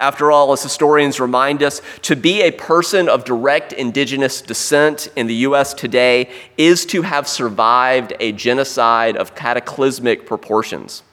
After 0.03 0.33
all, 0.33 0.53
as 0.53 0.65
historians 0.65 1.21
remind 1.21 1.63
us, 1.63 1.81
to 2.03 2.17
be 2.17 2.43
a 2.43 2.51
person 2.51 3.09
of 3.09 3.25
direct 3.25 3.73
indigenous 3.73 4.43
descent 4.43 5.07
in 5.15 5.29
the 5.29 5.35
U.S. 5.47 5.75
today 5.75 6.29
is 6.59 6.85
to 6.87 7.03
have 7.03 7.29
survived 7.29 8.13
a 8.19 8.33
genocide 8.33 9.17
of 9.17 9.37
cataclysmic 9.37 10.27
proportions. 10.27 11.05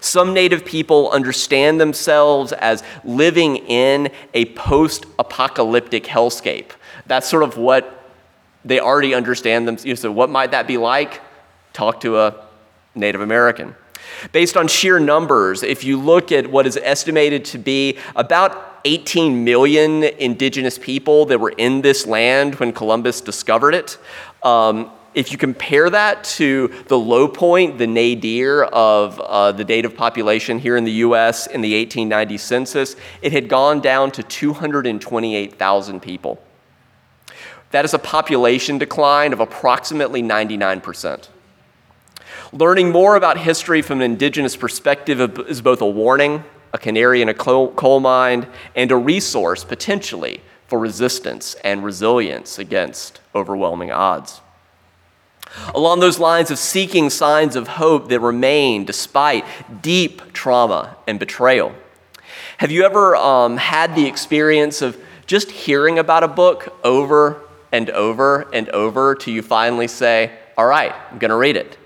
Some 0.00 0.32
Native 0.32 0.64
people 0.64 1.10
understand 1.10 1.78
themselves 1.78 2.52
as 2.54 2.82
living 3.04 3.58
in 3.58 4.10
a 4.32 4.46
post 4.54 5.04
apocalyptic 5.18 6.04
hellscape 6.04 6.70
that's 7.06 7.28
sort 7.28 7.42
of 7.42 7.58
what 7.58 8.10
they 8.64 8.80
already 8.80 9.12
understand 9.12 9.68
them. 9.68 9.76
So, 9.76 10.10
what 10.10 10.30
might 10.30 10.52
that 10.52 10.66
be 10.66 10.78
like? 10.78 11.20
Talk 11.74 12.00
to 12.00 12.16
a 12.18 12.46
Native 12.94 13.20
American. 13.20 13.74
Based 14.32 14.56
on 14.56 14.68
sheer 14.68 14.98
numbers, 14.98 15.62
if 15.62 15.84
you 15.84 16.00
look 16.00 16.32
at 16.32 16.50
what 16.50 16.66
is 16.66 16.76
estimated 16.82 17.44
to 17.46 17.58
be 17.58 17.98
about 18.16 18.80
18 18.84 19.44
million 19.44 20.04
indigenous 20.04 20.78
people 20.78 21.26
that 21.26 21.38
were 21.38 21.52
in 21.58 21.82
this 21.82 22.06
land 22.06 22.56
when 22.56 22.72
Columbus 22.72 23.20
discovered 23.20 23.74
it, 23.74 23.98
um, 24.42 24.90
if 25.14 25.32
you 25.32 25.38
compare 25.38 25.90
that 25.90 26.22
to 26.22 26.68
the 26.86 26.98
low 26.98 27.26
point, 27.26 27.78
the 27.78 27.86
nadir 27.86 28.64
of 28.64 29.18
uh, 29.20 29.52
the 29.52 29.64
native 29.64 29.96
population 29.96 30.58
here 30.58 30.76
in 30.76 30.84
the 30.84 30.92
US 30.92 31.46
in 31.46 31.60
the 31.60 31.76
1890 31.76 32.38
census, 32.38 32.96
it 33.22 33.32
had 33.32 33.48
gone 33.48 33.80
down 33.80 34.10
to 34.12 34.22
228,000 34.22 36.00
people. 36.00 36.40
That 37.70 37.84
is 37.84 37.94
a 37.94 37.98
population 37.98 38.78
decline 38.78 39.32
of 39.32 39.40
approximately 39.40 40.22
99%. 40.22 41.28
Learning 42.52 42.90
more 42.90 43.16
about 43.16 43.38
history 43.38 43.82
from 43.82 44.00
an 44.00 44.10
indigenous 44.10 44.56
perspective 44.56 45.20
is 45.48 45.60
both 45.60 45.82
a 45.82 45.86
warning, 45.86 46.44
a 46.72 46.78
canary 46.78 47.20
in 47.20 47.28
a 47.28 47.34
coal 47.34 48.00
mine, 48.00 48.46
and 48.74 48.90
a 48.90 48.96
resource 48.96 49.64
potentially 49.64 50.40
for 50.66 50.78
resistance 50.78 51.56
and 51.62 51.84
resilience 51.84 52.58
against 52.58 53.20
overwhelming 53.34 53.90
odds. 53.90 54.40
Along 55.74 56.00
those 56.00 56.18
lines 56.18 56.50
of 56.50 56.58
seeking 56.58 57.10
signs 57.10 57.56
of 57.56 57.68
hope 57.68 58.08
that 58.08 58.20
remain 58.20 58.84
despite 58.84 59.44
deep 59.82 60.32
trauma 60.32 60.96
and 61.06 61.18
betrayal. 61.18 61.74
Have 62.58 62.70
you 62.70 62.84
ever 62.84 63.16
um, 63.16 63.56
had 63.56 63.94
the 63.94 64.06
experience 64.06 64.82
of 64.82 64.98
just 65.26 65.50
hearing 65.50 65.98
about 65.98 66.22
a 66.22 66.28
book 66.28 66.78
over 66.84 67.42
and 67.72 67.90
over 67.90 68.48
and 68.52 68.68
over 68.70 69.14
till 69.14 69.34
you 69.34 69.42
finally 69.42 69.88
say, 69.88 70.32
All 70.56 70.66
right, 70.66 70.94
I'm 71.10 71.18
going 71.18 71.30
to 71.30 71.36
read 71.36 71.56
it. 71.56 71.78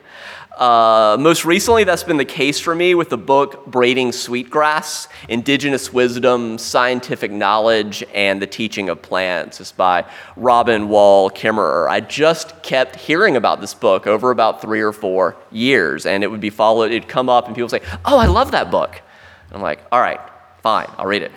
Uh, 0.57 1.17
most 1.19 1.47
recently, 1.47 1.83
that's 1.83 2.03
been 2.03 2.19
the 2.19 2.25
case 2.25 2.61
for 2.61 2.75
me 2.75 2.95
with 2.95 3.09
the 3.09 3.17
book 3.17 3.65
Braiding 3.67 4.13
Sweetgrass 4.13 5.09
Indigenous 5.29 5.93
Wisdom, 5.93 6.59
Scientific 6.59 7.31
Knowledge, 7.31 8.05
and 8.13 8.41
the 8.41 8.47
Teaching 8.47 8.91
of 8.91 9.01
Plants. 9.01 9.61
It's 9.61 9.73
by 9.73 10.05
Robin 10.37 10.89
Wall 10.89 11.31
Kimmerer. 11.31 11.89
I 11.89 12.01
just 12.01 12.63
kept 12.63 12.97
hearing 12.97 13.37
about 13.37 13.63
this 13.63 13.73
book 13.73 14.07
over 14.07 14.31
about 14.31 14.61
three 14.61 14.83
or 14.83 14.93
four 14.93 15.37
years, 15.51 16.05
and 16.05 16.23
it 16.23 16.31
would 16.31 16.41
be 16.41 16.51
followed, 16.51 16.91
it'd 16.93 17.09
come 17.09 17.31
up, 17.31 17.47
and 17.47 17.55
people 17.55 17.71
say, 17.71 17.81
Oh, 18.05 18.19
I 18.19 18.27
love 18.27 18.51
that 18.51 18.71
book. 18.71 19.01
And 19.47 19.57
I'm 19.57 19.63
like, 19.63 19.81
All 19.91 20.01
right, 20.01 20.21
fine, 20.63 20.89
I'll 20.99 21.07
read 21.07 21.23
it. 21.23 21.33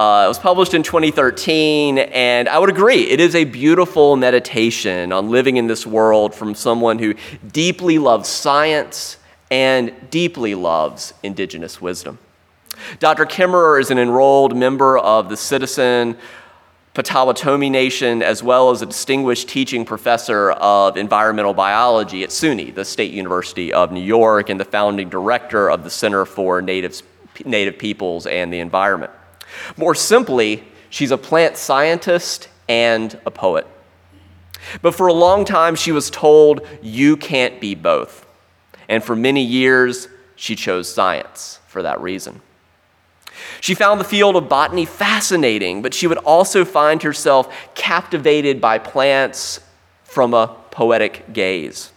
Uh, 0.00 0.24
it 0.24 0.28
was 0.28 0.38
published 0.38 0.72
in 0.72 0.82
2013, 0.82 1.98
and 1.98 2.48
I 2.48 2.58
would 2.58 2.70
agree, 2.70 3.02
it 3.02 3.20
is 3.20 3.34
a 3.34 3.44
beautiful 3.44 4.16
meditation 4.16 5.12
on 5.12 5.28
living 5.28 5.58
in 5.58 5.66
this 5.66 5.86
world 5.86 6.34
from 6.34 6.54
someone 6.54 6.98
who 6.98 7.14
deeply 7.52 7.98
loves 7.98 8.26
science 8.26 9.18
and 9.50 9.92
deeply 10.08 10.54
loves 10.54 11.12
indigenous 11.22 11.82
wisdom. 11.82 12.18
Dr. 12.98 13.26
Kimmerer 13.26 13.78
is 13.78 13.90
an 13.90 13.98
enrolled 13.98 14.56
member 14.56 14.96
of 14.96 15.28
the 15.28 15.36
Citizen 15.36 16.16
Potawatomi 16.94 17.68
Nation, 17.68 18.22
as 18.22 18.42
well 18.42 18.70
as 18.70 18.80
a 18.80 18.86
distinguished 18.86 19.50
teaching 19.50 19.84
professor 19.84 20.52
of 20.52 20.96
environmental 20.96 21.52
biology 21.52 22.24
at 22.24 22.30
SUNY, 22.30 22.74
the 22.74 22.86
State 22.86 23.12
University 23.12 23.70
of 23.70 23.92
New 23.92 24.00
York, 24.00 24.48
and 24.48 24.58
the 24.58 24.64
founding 24.64 25.10
director 25.10 25.68
of 25.70 25.84
the 25.84 25.90
Center 25.90 26.24
for 26.24 26.62
Native 26.62 27.02
Peoples 27.78 28.26
and 28.26 28.50
the 28.50 28.60
Environment. 28.60 29.12
More 29.76 29.94
simply, 29.94 30.64
she's 30.88 31.10
a 31.10 31.18
plant 31.18 31.56
scientist 31.56 32.48
and 32.68 33.18
a 33.26 33.30
poet. 33.30 33.66
But 34.82 34.94
for 34.94 35.06
a 35.06 35.12
long 35.12 35.44
time, 35.44 35.74
she 35.74 35.92
was 35.92 36.10
told, 36.10 36.66
you 36.82 37.16
can't 37.16 37.60
be 37.60 37.74
both. 37.74 38.26
And 38.88 39.02
for 39.02 39.16
many 39.16 39.42
years, 39.42 40.08
she 40.36 40.56
chose 40.56 40.92
science 40.92 41.60
for 41.66 41.82
that 41.82 42.00
reason. 42.00 42.40
She 43.60 43.74
found 43.74 44.00
the 44.00 44.04
field 44.04 44.36
of 44.36 44.48
botany 44.48 44.84
fascinating, 44.84 45.82
but 45.82 45.94
she 45.94 46.06
would 46.06 46.18
also 46.18 46.64
find 46.64 47.02
herself 47.02 47.54
captivated 47.74 48.60
by 48.60 48.78
plants 48.78 49.60
from 50.04 50.34
a 50.34 50.56
poetic 50.70 51.32
gaze. 51.32 51.89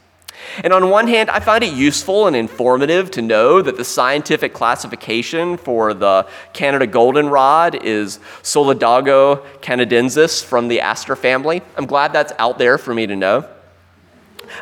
And 0.63 0.73
on 0.73 0.89
one 0.89 1.07
hand, 1.07 1.29
I 1.29 1.39
find 1.39 1.63
it 1.63 1.73
useful 1.73 2.27
and 2.27 2.35
informative 2.35 3.12
to 3.12 3.21
know 3.21 3.62
that 3.62 3.77
the 3.77 3.83
scientific 3.83 4.53
classification 4.53 5.57
for 5.57 5.93
the 5.93 6.27
Canada 6.53 6.88
goldenrod 6.88 7.83
is 7.83 8.19
Solidago 8.41 9.43
canadensis 9.62 10.43
from 10.43 10.67
the 10.67 10.81
aster 10.81 11.15
family. 11.15 11.62
I'm 11.77 11.85
glad 11.85 12.13
that's 12.13 12.33
out 12.39 12.57
there 12.57 12.77
for 12.77 12.93
me 12.93 13.07
to 13.07 13.15
know. 13.15 13.47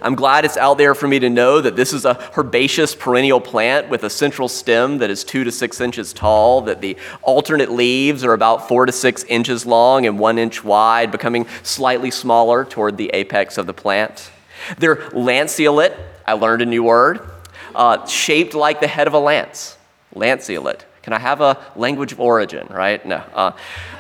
I'm 0.01 0.15
glad 0.15 0.45
it's 0.45 0.57
out 0.57 0.77
there 0.77 0.95
for 0.95 1.07
me 1.07 1.19
to 1.19 1.29
know 1.29 1.59
that 1.59 1.75
this 1.75 1.91
is 1.91 2.05
a 2.05 2.17
herbaceous 2.38 2.95
perennial 2.95 3.41
plant 3.41 3.89
with 3.89 4.03
a 4.03 4.09
central 4.09 4.47
stem 4.47 5.00
that 5.00 5.09
is 5.09 5.23
two 5.23 5.43
to 5.43 5.51
six 5.51 5.81
inches 5.81 6.13
tall, 6.13 6.61
that 6.61 6.81
the 6.81 6.97
alternate 7.21 7.71
leaves 7.71 8.23
are 8.23 8.33
about 8.33 8.67
four 8.67 8.85
to 8.85 8.91
six 8.91 9.23
inches 9.25 9.65
long 9.65 10.05
and 10.05 10.19
one 10.19 10.38
inch 10.38 10.63
wide, 10.63 11.11
becoming 11.11 11.45
slightly 11.63 12.11
smaller 12.11 12.63
toward 12.63 12.97
the 12.97 13.09
apex 13.13 13.57
of 13.57 13.67
the 13.67 13.73
plant. 13.73 14.31
They're 14.77 14.97
lanceolate, 15.11 15.93
I 16.25 16.33
learned 16.33 16.61
a 16.61 16.65
new 16.65 16.83
word, 16.83 17.27
uh, 17.75 18.05
shaped 18.05 18.53
like 18.53 18.79
the 18.79 18.87
head 18.87 19.07
of 19.07 19.13
a 19.13 19.19
lance. 19.19 19.77
Lanceolate. 20.15 20.85
Can 21.03 21.13
I 21.13 21.19
have 21.19 21.41
a 21.41 21.57
language 21.75 22.11
of 22.11 22.19
origin, 22.19 22.67
right? 22.69 23.03
No. 23.05 23.23
Uh, 23.33 23.51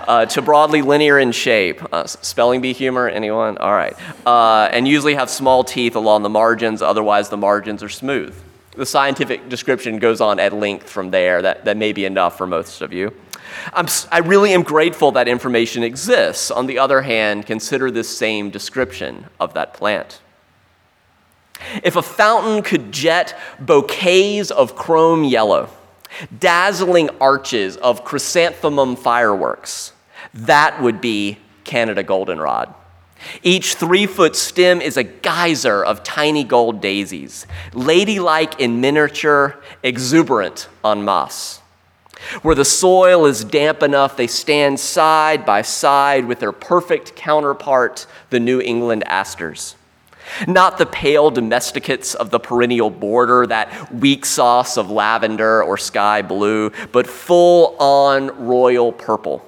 uh, 0.07 0.25
to 0.27 0.41
broadly 0.41 0.81
linear 0.81 1.17
in 1.17 1.31
shape. 1.31 1.81
Uh, 1.91 2.05
spelling 2.05 2.61
bee 2.61 2.73
humor, 2.73 3.07
anyone? 3.07 3.57
All 3.57 3.73
right. 3.73 3.95
Uh, 4.25 4.69
and 4.71 4.87
usually 4.87 5.15
have 5.15 5.29
small 5.29 5.63
teeth 5.63 5.95
along 5.95 6.21
the 6.21 6.29
margins, 6.29 6.81
otherwise, 6.81 7.29
the 7.29 7.37
margins 7.37 7.81
are 7.81 7.89
smooth. 7.89 8.35
The 8.75 8.85
scientific 8.85 9.49
description 9.49 9.99
goes 9.99 10.21
on 10.21 10.39
at 10.39 10.53
length 10.53 10.89
from 10.89 11.11
there. 11.11 11.41
That, 11.41 11.65
that 11.65 11.75
may 11.75 11.91
be 11.91 12.05
enough 12.05 12.37
for 12.37 12.45
most 12.45 12.81
of 12.81 12.93
you. 12.93 13.13
I'm, 13.73 13.87
I 14.11 14.19
really 14.19 14.53
am 14.53 14.63
grateful 14.63 15.11
that 15.13 15.27
information 15.27 15.83
exists. 15.83 16.51
On 16.51 16.67
the 16.67 16.79
other 16.79 17.01
hand, 17.01 17.45
consider 17.45 17.91
this 17.91 18.15
same 18.15 18.49
description 18.49 19.25
of 19.39 19.53
that 19.55 19.73
plant. 19.73 20.21
If 21.83 21.95
a 21.95 22.01
fountain 22.01 22.61
could 22.63 22.91
jet 22.91 23.37
bouquets 23.59 24.51
of 24.51 24.75
chrome 24.75 25.23
yellow, 25.23 25.69
dazzling 26.37 27.09
arches 27.19 27.77
of 27.77 28.03
chrysanthemum 28.03 28.95
fireworks, 28.95 29.93
that 30.33 30.81
would 30.81 31.01
be 31.01 31.37
Canada 31.63 32.03
goldenrod. 32.03 32.73
Each 33.43 33.75
three 33.75 34.07
foot 34.07 34.35
stem 34.35 34.81
is 34.81 34.97
a 34.97 35.03
geyser 35.03 35.83
of 35.83 36.03
tiny 36.03 36.43
gold 36.43 36.81
daisies, 36.81 37.45
ladylike 37.73 38.59
in 38.59 38.81
miniature, 38.81 39.61
exuberant 39.83 40.67
en 40.83 41.05
masse. 41.05 41.59
Where 42.41 42.55
the 42.55 42.65
soil 42.65 43.25
is 43.25 43.43
damp 43.43 43.81
enough, 43.81 44.15
they 44.15 44.27
stand 44.27 44.79
side 44.79 45.45
by 45.45 45.63
side 45.63 46.25
with 46.25 46.39
their 46.39 46.51
perfect 46.51 47.15
counterpart, 47.15 48.05
the 48.29 48.39
New 48.39 48.61
England 48.61 49.03
asters. 49.07 49.75
Not 50.47 50.77
the 50.77 50.85
pale 50.85 51.31
domesticates 51.31 52.13
of 52.13 52.29
the 52.29 52.39
perennial 52.39 52.89
border, 52.89 53.45
that 53.47 53.93
weak 53.93 54.25
sauce 54.25 54.77
of 54.77 54.89
lavender 54.89 55.63
or 55.63 55.77
sky 55.77 56.21
blue, 56.21 56.71
but 56.91 57.07
full 57.07 57.75
on 57.79 58.45
royal 58.45 58.91
purple 58.91 59.45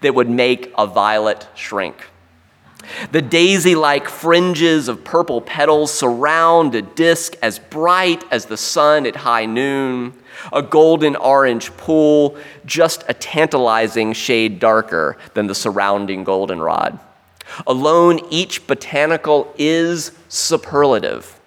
that 0.00 0.14
would 0.14 0.30
make 0.30 0.72
a 0.78 0.86
violet 0.86 1.48
shrink. 1.54 2.08
The 3.12 3.22
daisy 3.22 3.74
like 3.74 4.08
fringes 4.08 4.88
of 4.88 5.04
purple 5.04 5.40
petals 5.40 5.92
surround 5.92 6.74
a 6.74 6.82
disk 6.82 7.34
as 7.42 7.58
bright 7.58 8.24
as 8.30 8.46
the 8.46 8.56
sun 8.56 9.06
at 9.06 9.16
high 9.16 9.46
noon, 9.46 10.14
a 10.52 10.62
golden 10.62 11.14
orange 11.16 11.70
pool, 11.76 12.36
just 12.66 13.04
a 13.08 13.14
tantalizing 13.14 14.12
shade 14.12 14.58
darker 14.58 15.16
than 15.34 15.46
the 15.46 15.54
surrounding 15.54 16.24
goldenrod. 16.24 16.98
Alone, 17.66 18.20
each 18.30 18.66
botanical 18.66 19.52
is 19.58 20.12
superlative. 20.28 21.38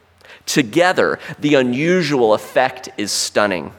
Together, 0.45 1.19
the 1.39 1.55
unusual 1.55 2.33
effect 2.33 2.89
is 2.97 3.11
stunning. 3.11 3.73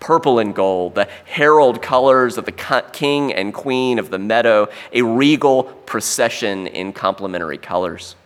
Purple 0.00 0.38
and 0.38 0.54
gold, 0.54 0.94
the 0.94 1.08
herald 1.26 1.82
colors 1.82 2.38
of 2.38 2.46
the 2.46 2.84
king 2.92 3.32
and 3.32 3.52
queen 3.52 3.98
of 3.98 4.10
the 4.10 4.18
meadow, 4.18 4.68
a 4.92 5.02
regal 5.02 5.64
procession 5.64 6.66
in 6.66 6.92
complementary 6.92 7.58
colors. 7.58 8.16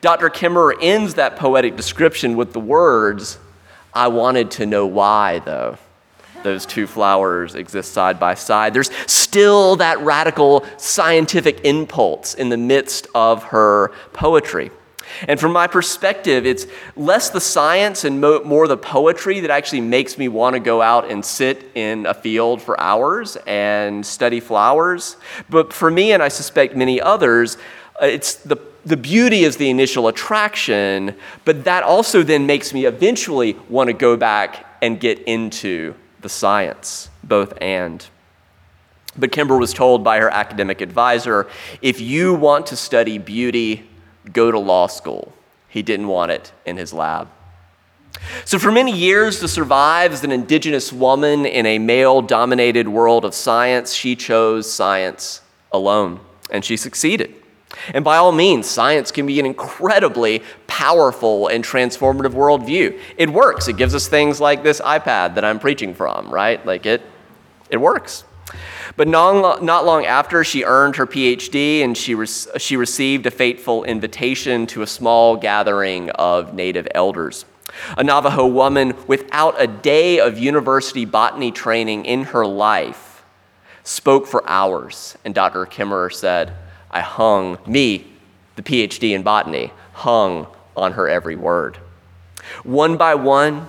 Dr. 0.00 0.30
Kimmerer 0.30 0.74
ends 0.80 1.14
that 1.14 1.36
poetic 1.36 1.76
description 1.76 2.36
with 2.36 2.52
the 2.52 2.60
words, 2.60 3.38
I 3.92 4.08
wanted 4.08 4.52
to 4.52 4.66
know 4.66 4.86
why, 4.86 5.40
though 5.40 5.78
those 6.44 6.64
two 6.64 6.86
flowers 6.86 7.56
exist 7.56 7.92
side 7.92 8.20
by 8.20 8.34
side. 8.34 8.72
There's 8.72 8.90
still 9.10 9.76
that 9.76 9.98
radical 10.00 10.64
scientific 10.76 11.64
impulse 11.64 12.34
in 12.34 12.50
the 12.50 12.56
midst 12.56 13.08
of 13.14 13.42
her 13.44 13.90
poetry. 14.12 14.70
And 15.28 15.38
from 15.38 15.52
my 15.52 15.66
perspective, 15.66 16.46
it's 16.46 16.66
less 16.96 17.30
the 17.30 17.40
science 17.40 18.04
and 18.04 18.20
more 18.20 18.68
the 18.68 18.76
poetry 18.76 19.40
that 19.40 19.50
actually 19.50 19.80
makes 19.80 20.18
me 20.18 20.28
want 20.28 20.54
to 20.54 20.60
go 20.60 20.82
out 20.82 21.10
and 21.10 21.24
sit 21.24 21.70
in 21.74 22.06
a 22.06 22.14
field 22.14 22.62
for 22.62 22.80
hours 22.80 23.36
and 23.46 24.04
study 24.04 24.40
flowers. 24.40 25.16
But 25.48 25.72
for 25.72 25.90
me, 25.90 26.12
and 26.12 26.22
I 26.22 26.28
suspect 26.28 26.76
many 26.76 27.00
others, 27.00 27.56
uh, 28.00 28.06
it's 28.06 28.34
the 28.36 28.56
the 28.86 28.96
beauty 28.98 29.44
is 29.44 29.56
the 29.56 29.70
initial 29.70 30.08
attraction, 30.08 31.16
but 31.46 31.64
that 31.64 31.84
also 31.84 32.22
then 32.22 32.44
makes 32.44 32.74
me 32.74 32.84
eventually 32.84 33.56
want 33.70 33.88
to 33.88 33.94
go 33.94 34.14
back 34.14 34.66
and 34.82 35.00
get 35.00 35.20
into 35.20 35.94
the 36.24 36.28
science, 36.28 37.08
both 37.22 37.54
and. 37.60 38.04
But 39.16 39.30
Kimmerer 39.30 39.60
was 39.60 39.72
told 39.72 40.02
by 40.02 40.18
her 40.18 40.28
academic 40.30 40.80
advisor 40.80 41.46
if 41.80 42.00
you 42.00 42.34
want 42.34 42.66
to 42.66 42.76
study 42.76 43.18
beauty, 43.18 43.88
go 44.32 44.50
to 44.50 44.58
law 44.58 44.88
school. 44.88 45.32
He 45.68 45.82
didn't 45.82 46.08
want 46.08 46.32
it 46.32 46.52
in 46.66 46.76
his 46.76 46.92
lab. 46.92 47.28
So, 48.44 48.58
for 48.58 48.72
many 48.72 48.92
years, 48.92 49.40
to 49.40 49.48
survive 49.48 50.12
as 50.12 50.24
an 50.24 50.32
indigenous 50.32 50.92
woman 50.92 51.46
in 51.46 51.66
a 51.66 51.78
male 51.78 52.22
dominated 52.22 52.88
world 52.88 53.24
of 53.24 53.34
science, 53.34 53.92
she 53.92 54.16
chose 54.16 54.72
science 54.72 55.42
alone, 55.72 56.20
and 56.50 56.64
she 56.64 56.76
succeeded. 56.76 57.34
And 57.92 58.04
by 58.04 58.16
all 58.16 58.32
means, 58.32 58.66
science 58.66 59.10
can 59.10 59.26
be 59.26 59.40
an 59.40 59.46
incredibly 59.46 60.42
powerful 60.66 61.48
and 61.48 61.64
transformative 61.64 62.32
worldview. 62.32 62.98
It 63.16 63.30
works. 63.30 63.68
It 63.68 63.76
gives 63.76 63.94
us 63.94 64.08
things 64.08 64.40
like 64.40 64.62
this 64.62 64.80
iPad 64.80 65.34
that 65.34 65.44
I'm 65.44 65.58
preaching 65.58 65.94
from, 65.94 66.30
right? 66.30 66.64
Like 66.64 66.86
it, 66.86 67.02
it 67.70 67.78
works. 67.78 68.24
But 68.96 69.08
not 69.08 69.84
long 69.84 70.06
after 70.06 70.44
she 70.44 70.64
earned 70.64 70.96
her 70.96 71.06
PhD 71.06 71.82
and 71.82 71.96
she, 71.96 72.14
re- 72.14 72.26
she 72.26 72.76
received 72.76 73.26
a 73.26 73.30
fateful 73.30 73.84
invitation 73.84 74.66
to 74.68 74.82
a 74.82 74.86
small 74.86 75.36
gathering 75.36 76.10
of 76.10 76.54
native 76.54 76.86
elders. 76.94 77.44
A 77.96 78.04
Navajo 78.04 78.46
woman 78.46 78.94
without 79.08 79.60
a 79.60 79.66
day 79.66 80.20
of 80.20 80.38
university 80.38 81.04
botany 81.04 81.50
training 81.50 82.04
in 82.04 82.24
her 82.24 82.46
life 82.46 83.24
spoke 83.82 84.26
for 84.26 84.48
hours, 84.48 85.16
and 85.24 85.34
Dr. 85.34 85.66
Kimmerer 85.66 86.12
said, 86.12 86.54
I 86.94 87.00
hung, 87.00 87.58
me, 87.66 88.06
the 88.54 88.62
PhD 88.62 89.16
in 89.16 89.24
botany, 89.24 89.72
hung 89.94 90.46
on 90.76 90.92
her 90.92 91.08
every 91.08 91.34
word. 91.34 91.76
One 92.62 92.96
by 92.96 93.16
one, 93.16 93.68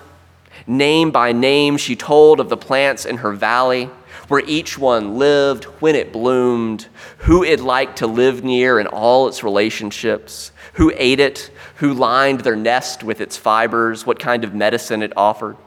name 0.68 1.10
by 1.10 1.32
name, 1.32 1.78
she 1.78 1.96
told 1.96 2.40
of 2.40 2.50
the 2.50 2.58
plants 2.58 3.04
in 3.04 3.18
her 3.18 3.34
valley, 3.34 3.90
where 4.28 4.44
each 4.46 4.78
one 4.78 5.18
lived, 5.18 5.64
when 5.82 5.96
it 5.96 6.14
bloomed, 6.14 6.86
who 7.18 7.44
it 7.44 7.62
liked 7.62 7.98
to 7.98 8.08
live 8.08 8.44
near 8.44 8.80
in 8.80 8.86
all 8.86 9.28
its 9.28 9.44
relationships, 9.44 10.52
who 10.74 10.94
ate 10.96 11.20
it, 11.20 11.50
who 11.78 11.96
lined 11.96 12.42
their 12.42 12.56
nest 12.56 13.04
with 13.04 13.22
its 13.22 13.36
fibers, 13.36 14.06
what 14.06 14.20
kind 14.20 14.44
of 14.44 14.54
medicine 14.54 15.02
it 15.02 15.14
offered. 15.18 15.58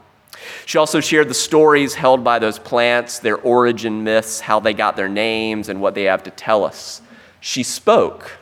She 0.64 0.78
also 0.78 1.00
shared 1.00 1.28
the 1.28 1.34
stories 1.34 1.94
held 1.94 2.22
by 2.22 2.38
those 2.38 2.60
plants, 2.60 3.18
their 3.18 3.36
origin 3.36 4.04
myths, 4.04 4.38
how 4.38 4.60
they 4.60 4.74
got 4.74 4.94
their 4.94 5.08
names, 5.08 5.68
and 5.68 5.80
what 5.80 5.96
they 5.96 6.04
have 6.04 6.22
to 6.22 6.30
tell 6.30 6.64
us 6.64 7.02
she 7.40 7.62
spoke 7.62 8.38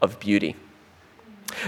of 0.00 0.18
beauty. 0.20 0.56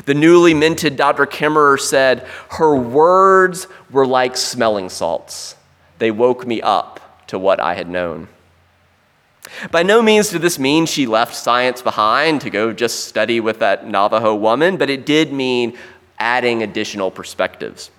The 0.04 0.14
newly 0.14 0.54
minted 0.54 0.96
Dr. 0.96 1.26
Kimmerer 1.26 1.78
said, 1.78 2.26
Her 2.50 2.74
words 2.74 3.66
were 3.90 4.06
like 4.06 4.36
smelling 4.36 4.88
salts. 4.88 5.56
They 5.98 6.10
woke 6.10 6.46
me 6.46 6.60
up 6.62 7.26
to 7.28 7.38
what 7.38 7.60
I 7.60 7.74
had 7.74 7.88
known. 7.88 8.28
By 9.70 9.82
no 9.82 10.02
means 10.02 10.30
did 10.30 10.42
this 10.42 10.58
mean 10.58 10.86
she 10.86 11.06
left 11.06 11.34
science 11.34 11.82
behind 11.82 12.40
to 12.42 12.50
go 12.50 12.72
just 12.72 13.06
study 13.06 13.40
with 13.40 13.58
that 13.58 13.86
Navajo 13.86 14.34
woman, 14.34 14.76
but 14.76 14.88
it 14.88 15.04
did 15.04 15.32
mean 15.32 15.76
adding 16.18 16.62
additional 16.62 17.10
perspectives. 17.10 17.90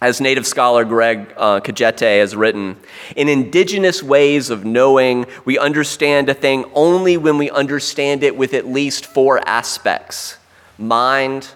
As 0.00 0.18
native 0.18 0.46
scholar 0.46 0.86
Greg 0.86 1.34
uh, 1.36 1.60
has 1.62 2.34
written, 2.34 2.78
in 3.16 3.28
indigenous 3.28 4.02
ways 4.02 4.48
of 4.48 4.64
knowing, 4.64 5.26
we 5.44 5.58
understand 5.58 6.30
a 6.30 6.34
thing 6.34 6.64
only 6.74 7.18
when 7.18 7.36
we 7.36 7.50
understand 7.50 8.22
it 8.22 8.34
with 8.34 8.54
at 8.54 8.66
least 8.66 9.04
four 9.04 9.46
aspects 9.46 10.38
mind, 10.78 11.50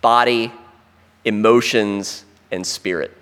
body, 0.00 0.52
emotions, 1.24 2.24
and 2.52 2.64
spirit. 2.64 3.16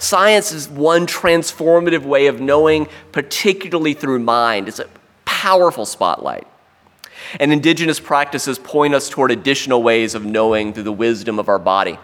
Science 0.00 0.50
is 0.50 0.68
one 0.68 1.06
transformative 1.06 2.02
way 2.02 2.26
of 2.26 2.40
knowing, 2.40 2.88
particularly 3.12 3.94
through 3.94 4.18
mind. 4.18 4.66
It's 4.66 4.80
a 4.80 4.88
powerful 5.24 5.86
spotlight. 5.86 6.48
And 7.38 7.52
indigenous 7.52 8.00
practices 8.00 8.58
point 8.58 8.94
us 8.94 9.08
toward 9.08 9.30
additional 9.30 9.84
ways 9.84 10.16
of 10.16 10.24
knowing 10.24 10.72
through 10.72 10.82
the 10.82 10.92
wisdom 10.92 11.38
of 11.38 11.48
our 11.48 11.60
body 11.60 11.96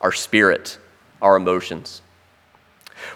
our 0.00 0.12
spirit, 0.12 0.78
our 1.20 1.36
emotions. 1.36 2.02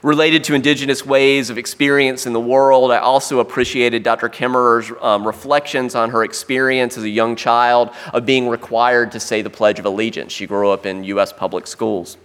Related 0.02 0.44
to 0.44 0.54
indigenous 0.54 1.04
ways 1.04 1.50
of 1.50 1.58
experience 1.58 2.26
in 2.26 2.32
the 2.32 2.40
world, 2.40 2.90
I 2.90 2.98
also 2.98 3.40
appreciated 3.40 4.02
Dr. 4.02 4.28
Kimmerer's 4.28 4.92
um, 5.00 5.26
reflections 5.26 5.94
on 5.94 6.10
her 6.10 6.24
experience 6.24 6.96
as 6.96 7.04
a 7.04 7.08
young 7.08 7.36
child 7.36 7.90
of 8.12 8.24
being 8.24 8.48
required 8.48 9.12
to 9.12 9.20
say 9.20 9.42
the 9.42 9.50
Pledge 9.50 9.78
of 9.78 9.84
Allegiance. 9.84 10.32
She 10.32 10.46
grew 10.46 10.70
up 10.70 10.86
in 10.86 11.04
U.S. 11.04 11.32
public 11.32 11.66
schools. 11.66 12.16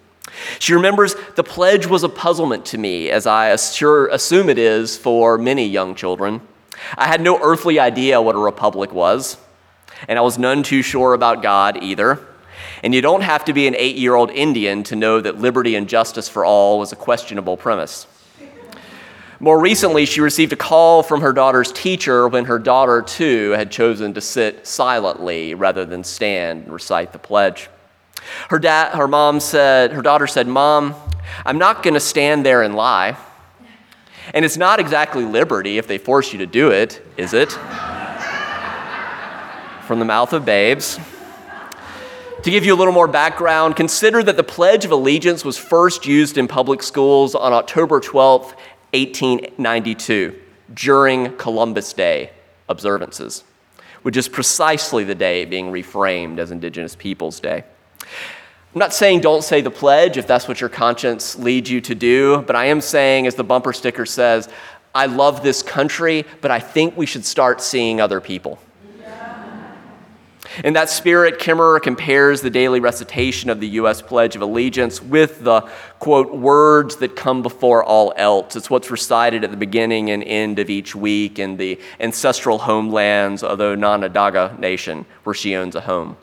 She 0.59 0.73
remembers 0.73 1.15
the 1.35 1.43
pledge 1.43 1.87
was 1.87 2.03
a 2.03 2.09
puzzlement 2.09 2.65
to 2.67 2.77
me, 2.77 3.09
as 3.09 3.25
I 3.25 3.49
assure, 3.49 4.07
assume 4.07 4.49
it 4.49 4.57
is 4.57 4.97
for 4.97 5.37
many 5.37 5.65
young 5.65 5.95
children. 5.95 6.41
I 6.97 7.07
had 7.07 7.21
no 7.21 7.39
earthly 7.41 7.79
idea 7.79 8.21
what 8.21 8.35
a 8.35 8.39
republic 8.39 8.91
was, 8.91 9.37
and 10.07 10.19
I 10.19 10.21
was 10.21 10.37
none 10.37 10.63
too 10.63 10.81
sure 10.81 11.13
about 11.13 11.41
God 11.41 11.81
either. 11.81 12.19
And 12.83 12.93
you 12.93 13.01
don't 13.01 13.21
have 13.21 13.45
to 13.45 13.53
be 13.53 13.67
an 13.67 13.75
eight 13.75 13.95
year 13.95 14.15
old 14.15 14.29
Indian 14.31 14.83
to 14.83 14.95
know 14.95 15.19
that 15.21 15.39
liberty 15.39 15.75
and 15.75 15.89
justice 15.89 16.29
for 16.29 16.45
all 16.45 16.79
was 16.79 16.91
a 16.91 16.95
questionable 16.95 17.57
premise. 17.57 18.07
More 19.39 19.59
recently, 19.59 20.05
she 20.05 20.19
received 20.19 20.51
a 20.53 20.55
call 20.55 21.03
from 21.03 21.21
her 21.21 21.31
daughter's 21.31 21.71
teacher 21.71 22.27
when 22.27 22.45
her 22.45 22.57
daughter, 22.57 23.03
too, 23.03 23.51
had 23.51 23.69
chosen 23.69 24.15
to 24.15 24.21
sit 24.21 24.65
silently 24.65 25.53
rather 25.53 25.85
than 25.85 26.03
stand 26.03 26.63
and 26.63 26.73
recite 26.73 27.13
the 27.13 27.19
pledge. 27.19 27.69
Her, 28.49 28.59
her 28.59 29.07
mom 29.07 29.39
said, 29.39 29.91
her 29.91 30.01
daughter 30.01 30.25
said, 30.25 30.47
Mom, 30.47 30.95
I'm 31.45 31.59
not 31.59 31.83
going 31.83 31.93
to 31.93 31.99
stand 31.99 32.43
there 32.45 32.63
and 32.63 32.73
lie. 32.73 33.15
And 34.33 34.43
it's 34.43 34.57
not 34.57 34.79
exactly 34.79 35.23
liberty 35.23 35.77
if 35.77 35.85
they 35.87 35.99
force 35.99 36.33
you 36.33 36.39
to 36.39 36.47
do 36.47 36.71
it, 36.71 37.05
is 37.15 37.33
it? 37.33 37.51
From 39.83 39.99
the 39.99 40.05
mouth 40.05 40.33
of 40.33 40.45
babes. 40.45 40.99
To 42.43 42.51
give 42.51 42.63
you 42.63 42.73
a 42.73 42.77
little 42.77 42.93
more 42.93 43.07
background, 43.07 43.75
consider 43.75 44.21
that 44.21 44.37
the 44.37 44.43
Pledge 44.43 44.85
of 44.85 44.91
Allegiance 44.91 45.43
was 45.43 45.57
first 45.57 46.05
used 46.05 46.37
in 46.37 46.47
public 46.47 46.83
schools 46.83 47.33
on 47.33 47.51
October 47.51 47.99
12, 47.99 48.53
1892, 48.93 50.39
during 50.71 51.35
Columbus 51.37 51.93
Day 51.93 52.29
observances, 52.69 53.43
which 54.03 54.15
is 54.15 54.29
precisely 54.29 55.03
the 55.03 55.15
day 55.15 55.45
being 55.45 55.71
reframed 55.71 56.37
as 56.37 56.51
Indigenous 56.51 56.95
Peoples 56.95 57.39
Day. 57.39 57.63
I'm 58.01 58.79
not 58.79 58.93
saying 58.93 59.21
don't 59.21 59.43
say 59.43 59.61
the 59.61 59.71
pledge 59.71 60.17
if 60.17 60.27
that's 60.27 60.47
what 60.47 60.61
your 60.61 60.69
conscience 60.69 61.39
leads 61.39 61.71
you 61.71 61.81
to 61.81 61.95
do, 61.95 62.43
but 62.43 62.55
I 62.55 62.65
am 62.65 62.81
saying, 62.81 63.25
as 63.25 63.33
the 63.33 63.43
bumper 63.43 63.73
sticker 63.73 64.05
says, 64.05 64.47
I 64.93 65.07
love 65.07 65.41
this 65.41 65.63
country, 65.63 66.23
but 66.41 66.51
I 66.51 66.59
think 66.59 66.95
we 66.95 67.07
should 67.07 67.25
start 67.25 67.61
seeing 67.61 67.99
other 67.99 68.21
people. 68.21 68.59
In 70.63 70.73
that 70.73 70.89
spirit, 70.89 71.39
Kimmerer 71.39 71.81
compares 71.81 72.41
the 72.41 72.49
daily 72.49 72.79
recitation 72.79 73.49
of 73.49 73.59
the 73.59 73.67
U.S. 73.69 74.01
Pledge 74.01 74.35
of 74.35 74.41
Allegiance 74.41 75.01
with 75.01 75.43
the, 75.43 75.61
quote, 75.99 76.33
words 76.33 76.95
that 76.97 77.15
come 77.15 77.43
before 77.43 77.83
all 77.83 78.11
else. 78.15 78.55
It's 78.55 78.69
what's 78.69 78.89
recited 78.89 79.43
at 79.43 79.51
the 79.51 79.57
beginning 79.57 80.09
and 80.09 80.23
end 80.23 80.57
of 80.57 80.69
each 80.69 80.95
week 80.95 81.37
in 81.37 81.57
the 81.57 81.79
ancestral 81.99 82.57
homelands 82.57 83.43
of 83.43 83.59
the 83.59 83.73
Onondaga 83.73 84.55
Nation, 84.57 85.05
where 85.23 85.35
she 85.35 85.55
owns 85.55 85.75
a 85.75 85.81
home. 85.81 86.17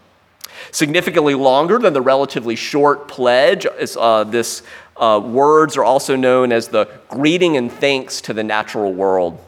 Significantly 0.71 1.35
longer 1.35 1.79
than 1.79 1.93
the 1.93 2.03
relatively 2.03 2.57
short 2.57 3.07
pledge, 3.07 3.67
is, 3.79 3.97
uh, 3.97 4.25
this 4.25 4.63
uh, 4.97 5.21
words 5.25 5.77
are 5.77 5.85
also 5.85 6.17
known 6.17 6.53
as 6.53 6.69
the 6.69 6.89
greeting 7.09 7.57
and 7.57 7.71
thanks 7.71 8.21
to 8.23 8.33
the 8.33 8.43
natural 8.43 8.93
world. 8.93 9.39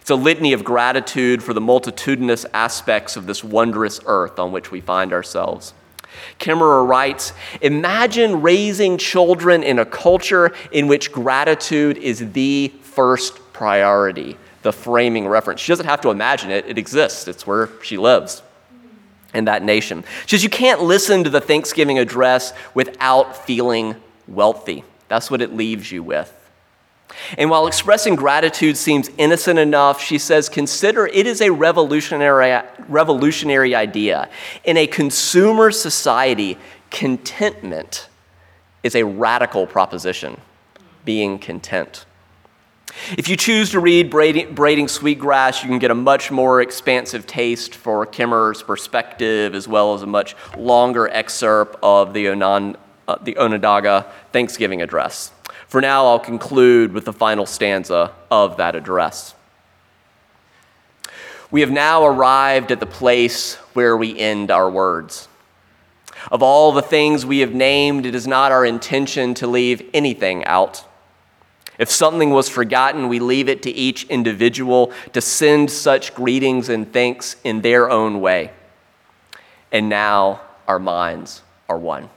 It's 0.00 0.10
a 0.10 0.14
litany 0.14 0.52
of 0.52 0.64
gratitude 0.64 1.42
for 1.42 1.52
the 1.52 1.60
multitudinous 1.60 2.46
aspects 2.52 3.16
of 3.16 3.26
this 3.26 3.44
wondrous 3.44 4.00
earth 4.06 4.38
on 4.38 4.52
which 4.52 4.70
we 4.70 4.80
find 4.80 5.12
ourselves. 5.12 5.74
Kimmerer 6.38 6.86
writes 6.86 7.32
Imagine 7.60 8.42
raising 8.42 8.98
children 8.98 9.62
in 9.62 9.78
a 9.78 9.84
culture 9.84 10.54
in 10.72 10.86
which 10.88 11.12
gratitude 11.12 11.98
is 11.98 12.32
the 12.32 12.72
first 12.82 13.38
priority, 13.52 14.36
the 14.62 14.72
framing 14.72 15.26
reference. 15.26 15.60
She 15.60 15.72
doesn't 15.72 15.86
have 15.86 16.00
to 16.02 16.10
imagine 16.10 16.50
it, 16.50 16.66
it 16.66 16.78
exists, 16.78 17.28
it's 17.28 17.46
where 17.46 17.68
she 17.82 17.96
lives 17.96 18.42
in 19.34 19.44
that 19.44 19.62
nation. 19.62 20.04
She 20.26 20.36
says, 20.36 20.42
You 20.42 20.50
can't 20.50 20.82
listen 20.82 21.24
to 21.24 21.30
the 21.30 21.40
Thanksgiving 21.40 21.98
address 21.98 22.52
without 22.74 23.36
feeling 23.36 23.96
wealthy. 24.26 24.84
That's 25.08 25.30
what 25.30 25.40
it 25.40 25.54
leaves 25.54 25.90
you 25.90 26.02
with. 26.02 26.34
And 27.36 27.50
while 27.50 27.66
expressing 27.66 28.16
gratitude 28.16 28.76
seems 28.76 29.10
innocent 29.18 29.58
enough, 29.58 30.02
she 30.02 30.18
says, 30.18 30.48
consider 30.48 31.06
it 31.06 31.26
is 31.26 31.40
a 31.40 31.50
revolutionary, 31.50 32.62
revolutionary 32.88 33.74
idea. 33.74 34.28
In 34.64 34.76
a 34.76 34.86
consumer 34.86 35.70
society, 35.70 36.58
contentment 36.90 38.08
is 38.82 38.94
a 38.94 39.04
radical 39.04 39.66
proposition, 39.66 40.40
being 41.04 41.38
content. 41.38 42.04
If 43.16 43.28
you 43.28 43.36
choose 43.36 43.70
to 43.70 43.80
read 43.80 44.10
Braiding, 44.10 44.88
Sweetgrass, 44.88 45.62
you 45.62 45.68
can 45.68 45.78
get 45.78 45.90
a 45.90 45.94
much 45.94 46.30
more 46.30 46.60
expansive 46.60 47.26
taste 47.26 47.74
for 47.74 48.06
Kimmerer's 48.06 48.62
perspective, 48.62 49.54
as 49.54 49.68
well 49.68 49.94
as 49.94 50.02
a 50.02 50.06
much 50.06 50.34
longer 50.56 51.08
excerpt 51.08 51.76
of 51.82 52.14
the, 52.14 52.28
Onan, 52.28 52.76
uh, 53.06 53.16
the 53.22 53.36
Onondaga 53.36 54.06
Thanksgiving 54.32 54.82
address. 54.82 55.32
For 55.68 55.80
now, 55.82 56.06
I'll 56.06 56.18
conclude 56.18 56.92
with 56.92 57.04
the 57.04 57.12
final 57.12 57.44
stanza 57.44 58.12
of 58.30 58.56
that 58.56 58.74
address. 58.74 59.34
We 61.50 61.60
have 61.60 61.70
now 61.70 62.04
arrived 62.04 62.72
at 62.72 62.80
the 62.80 62.86
place 62.86 63.56
where 63.74 63.96
we 63.96 64.18
end 64.18 64.50
our 64.50 64.68
words. 64.70 65.28
Of 66.30 66.42
all 66.42 66.72
the 66.72 66.82
things 66.82 67.24
we 67.24 67.40
have 67.40 67.54
named, 67.54 68.06
it 68.06 68.14
is 68.14 68.26
not 68.26 68.50
our 68.50 68.64
intention 68.64 69.34
to 69.34 69.46
leave 69.46 69.88
anything 69.94 70.44
out. 70.46 70.84
If 71.78 71.90
something 71.90 72.30
was 72.30 72.48
forgotten, 72.48 73.08
we 73.08 73.20
leave 73.20 73.48
it 73.48 73.62
to 73.62 73.70
each 73.70 74.04
individual 74.04 74.92
to 75.12 75.20
send 75.20 75.70
such 75.70 76.14
greetings 76.14 76.68
and 76.68 76.92
thanks 76.92 77.36
in 77.44 77.60
their 77.60 77.88
own 77.88 78.20
way. 78.20 78.50
And 79.70 79.88
now 79.88 80.40
our 80.66 80.78
minds 80.78 81.42
are 81.68 81.78
one. 81.78 82.10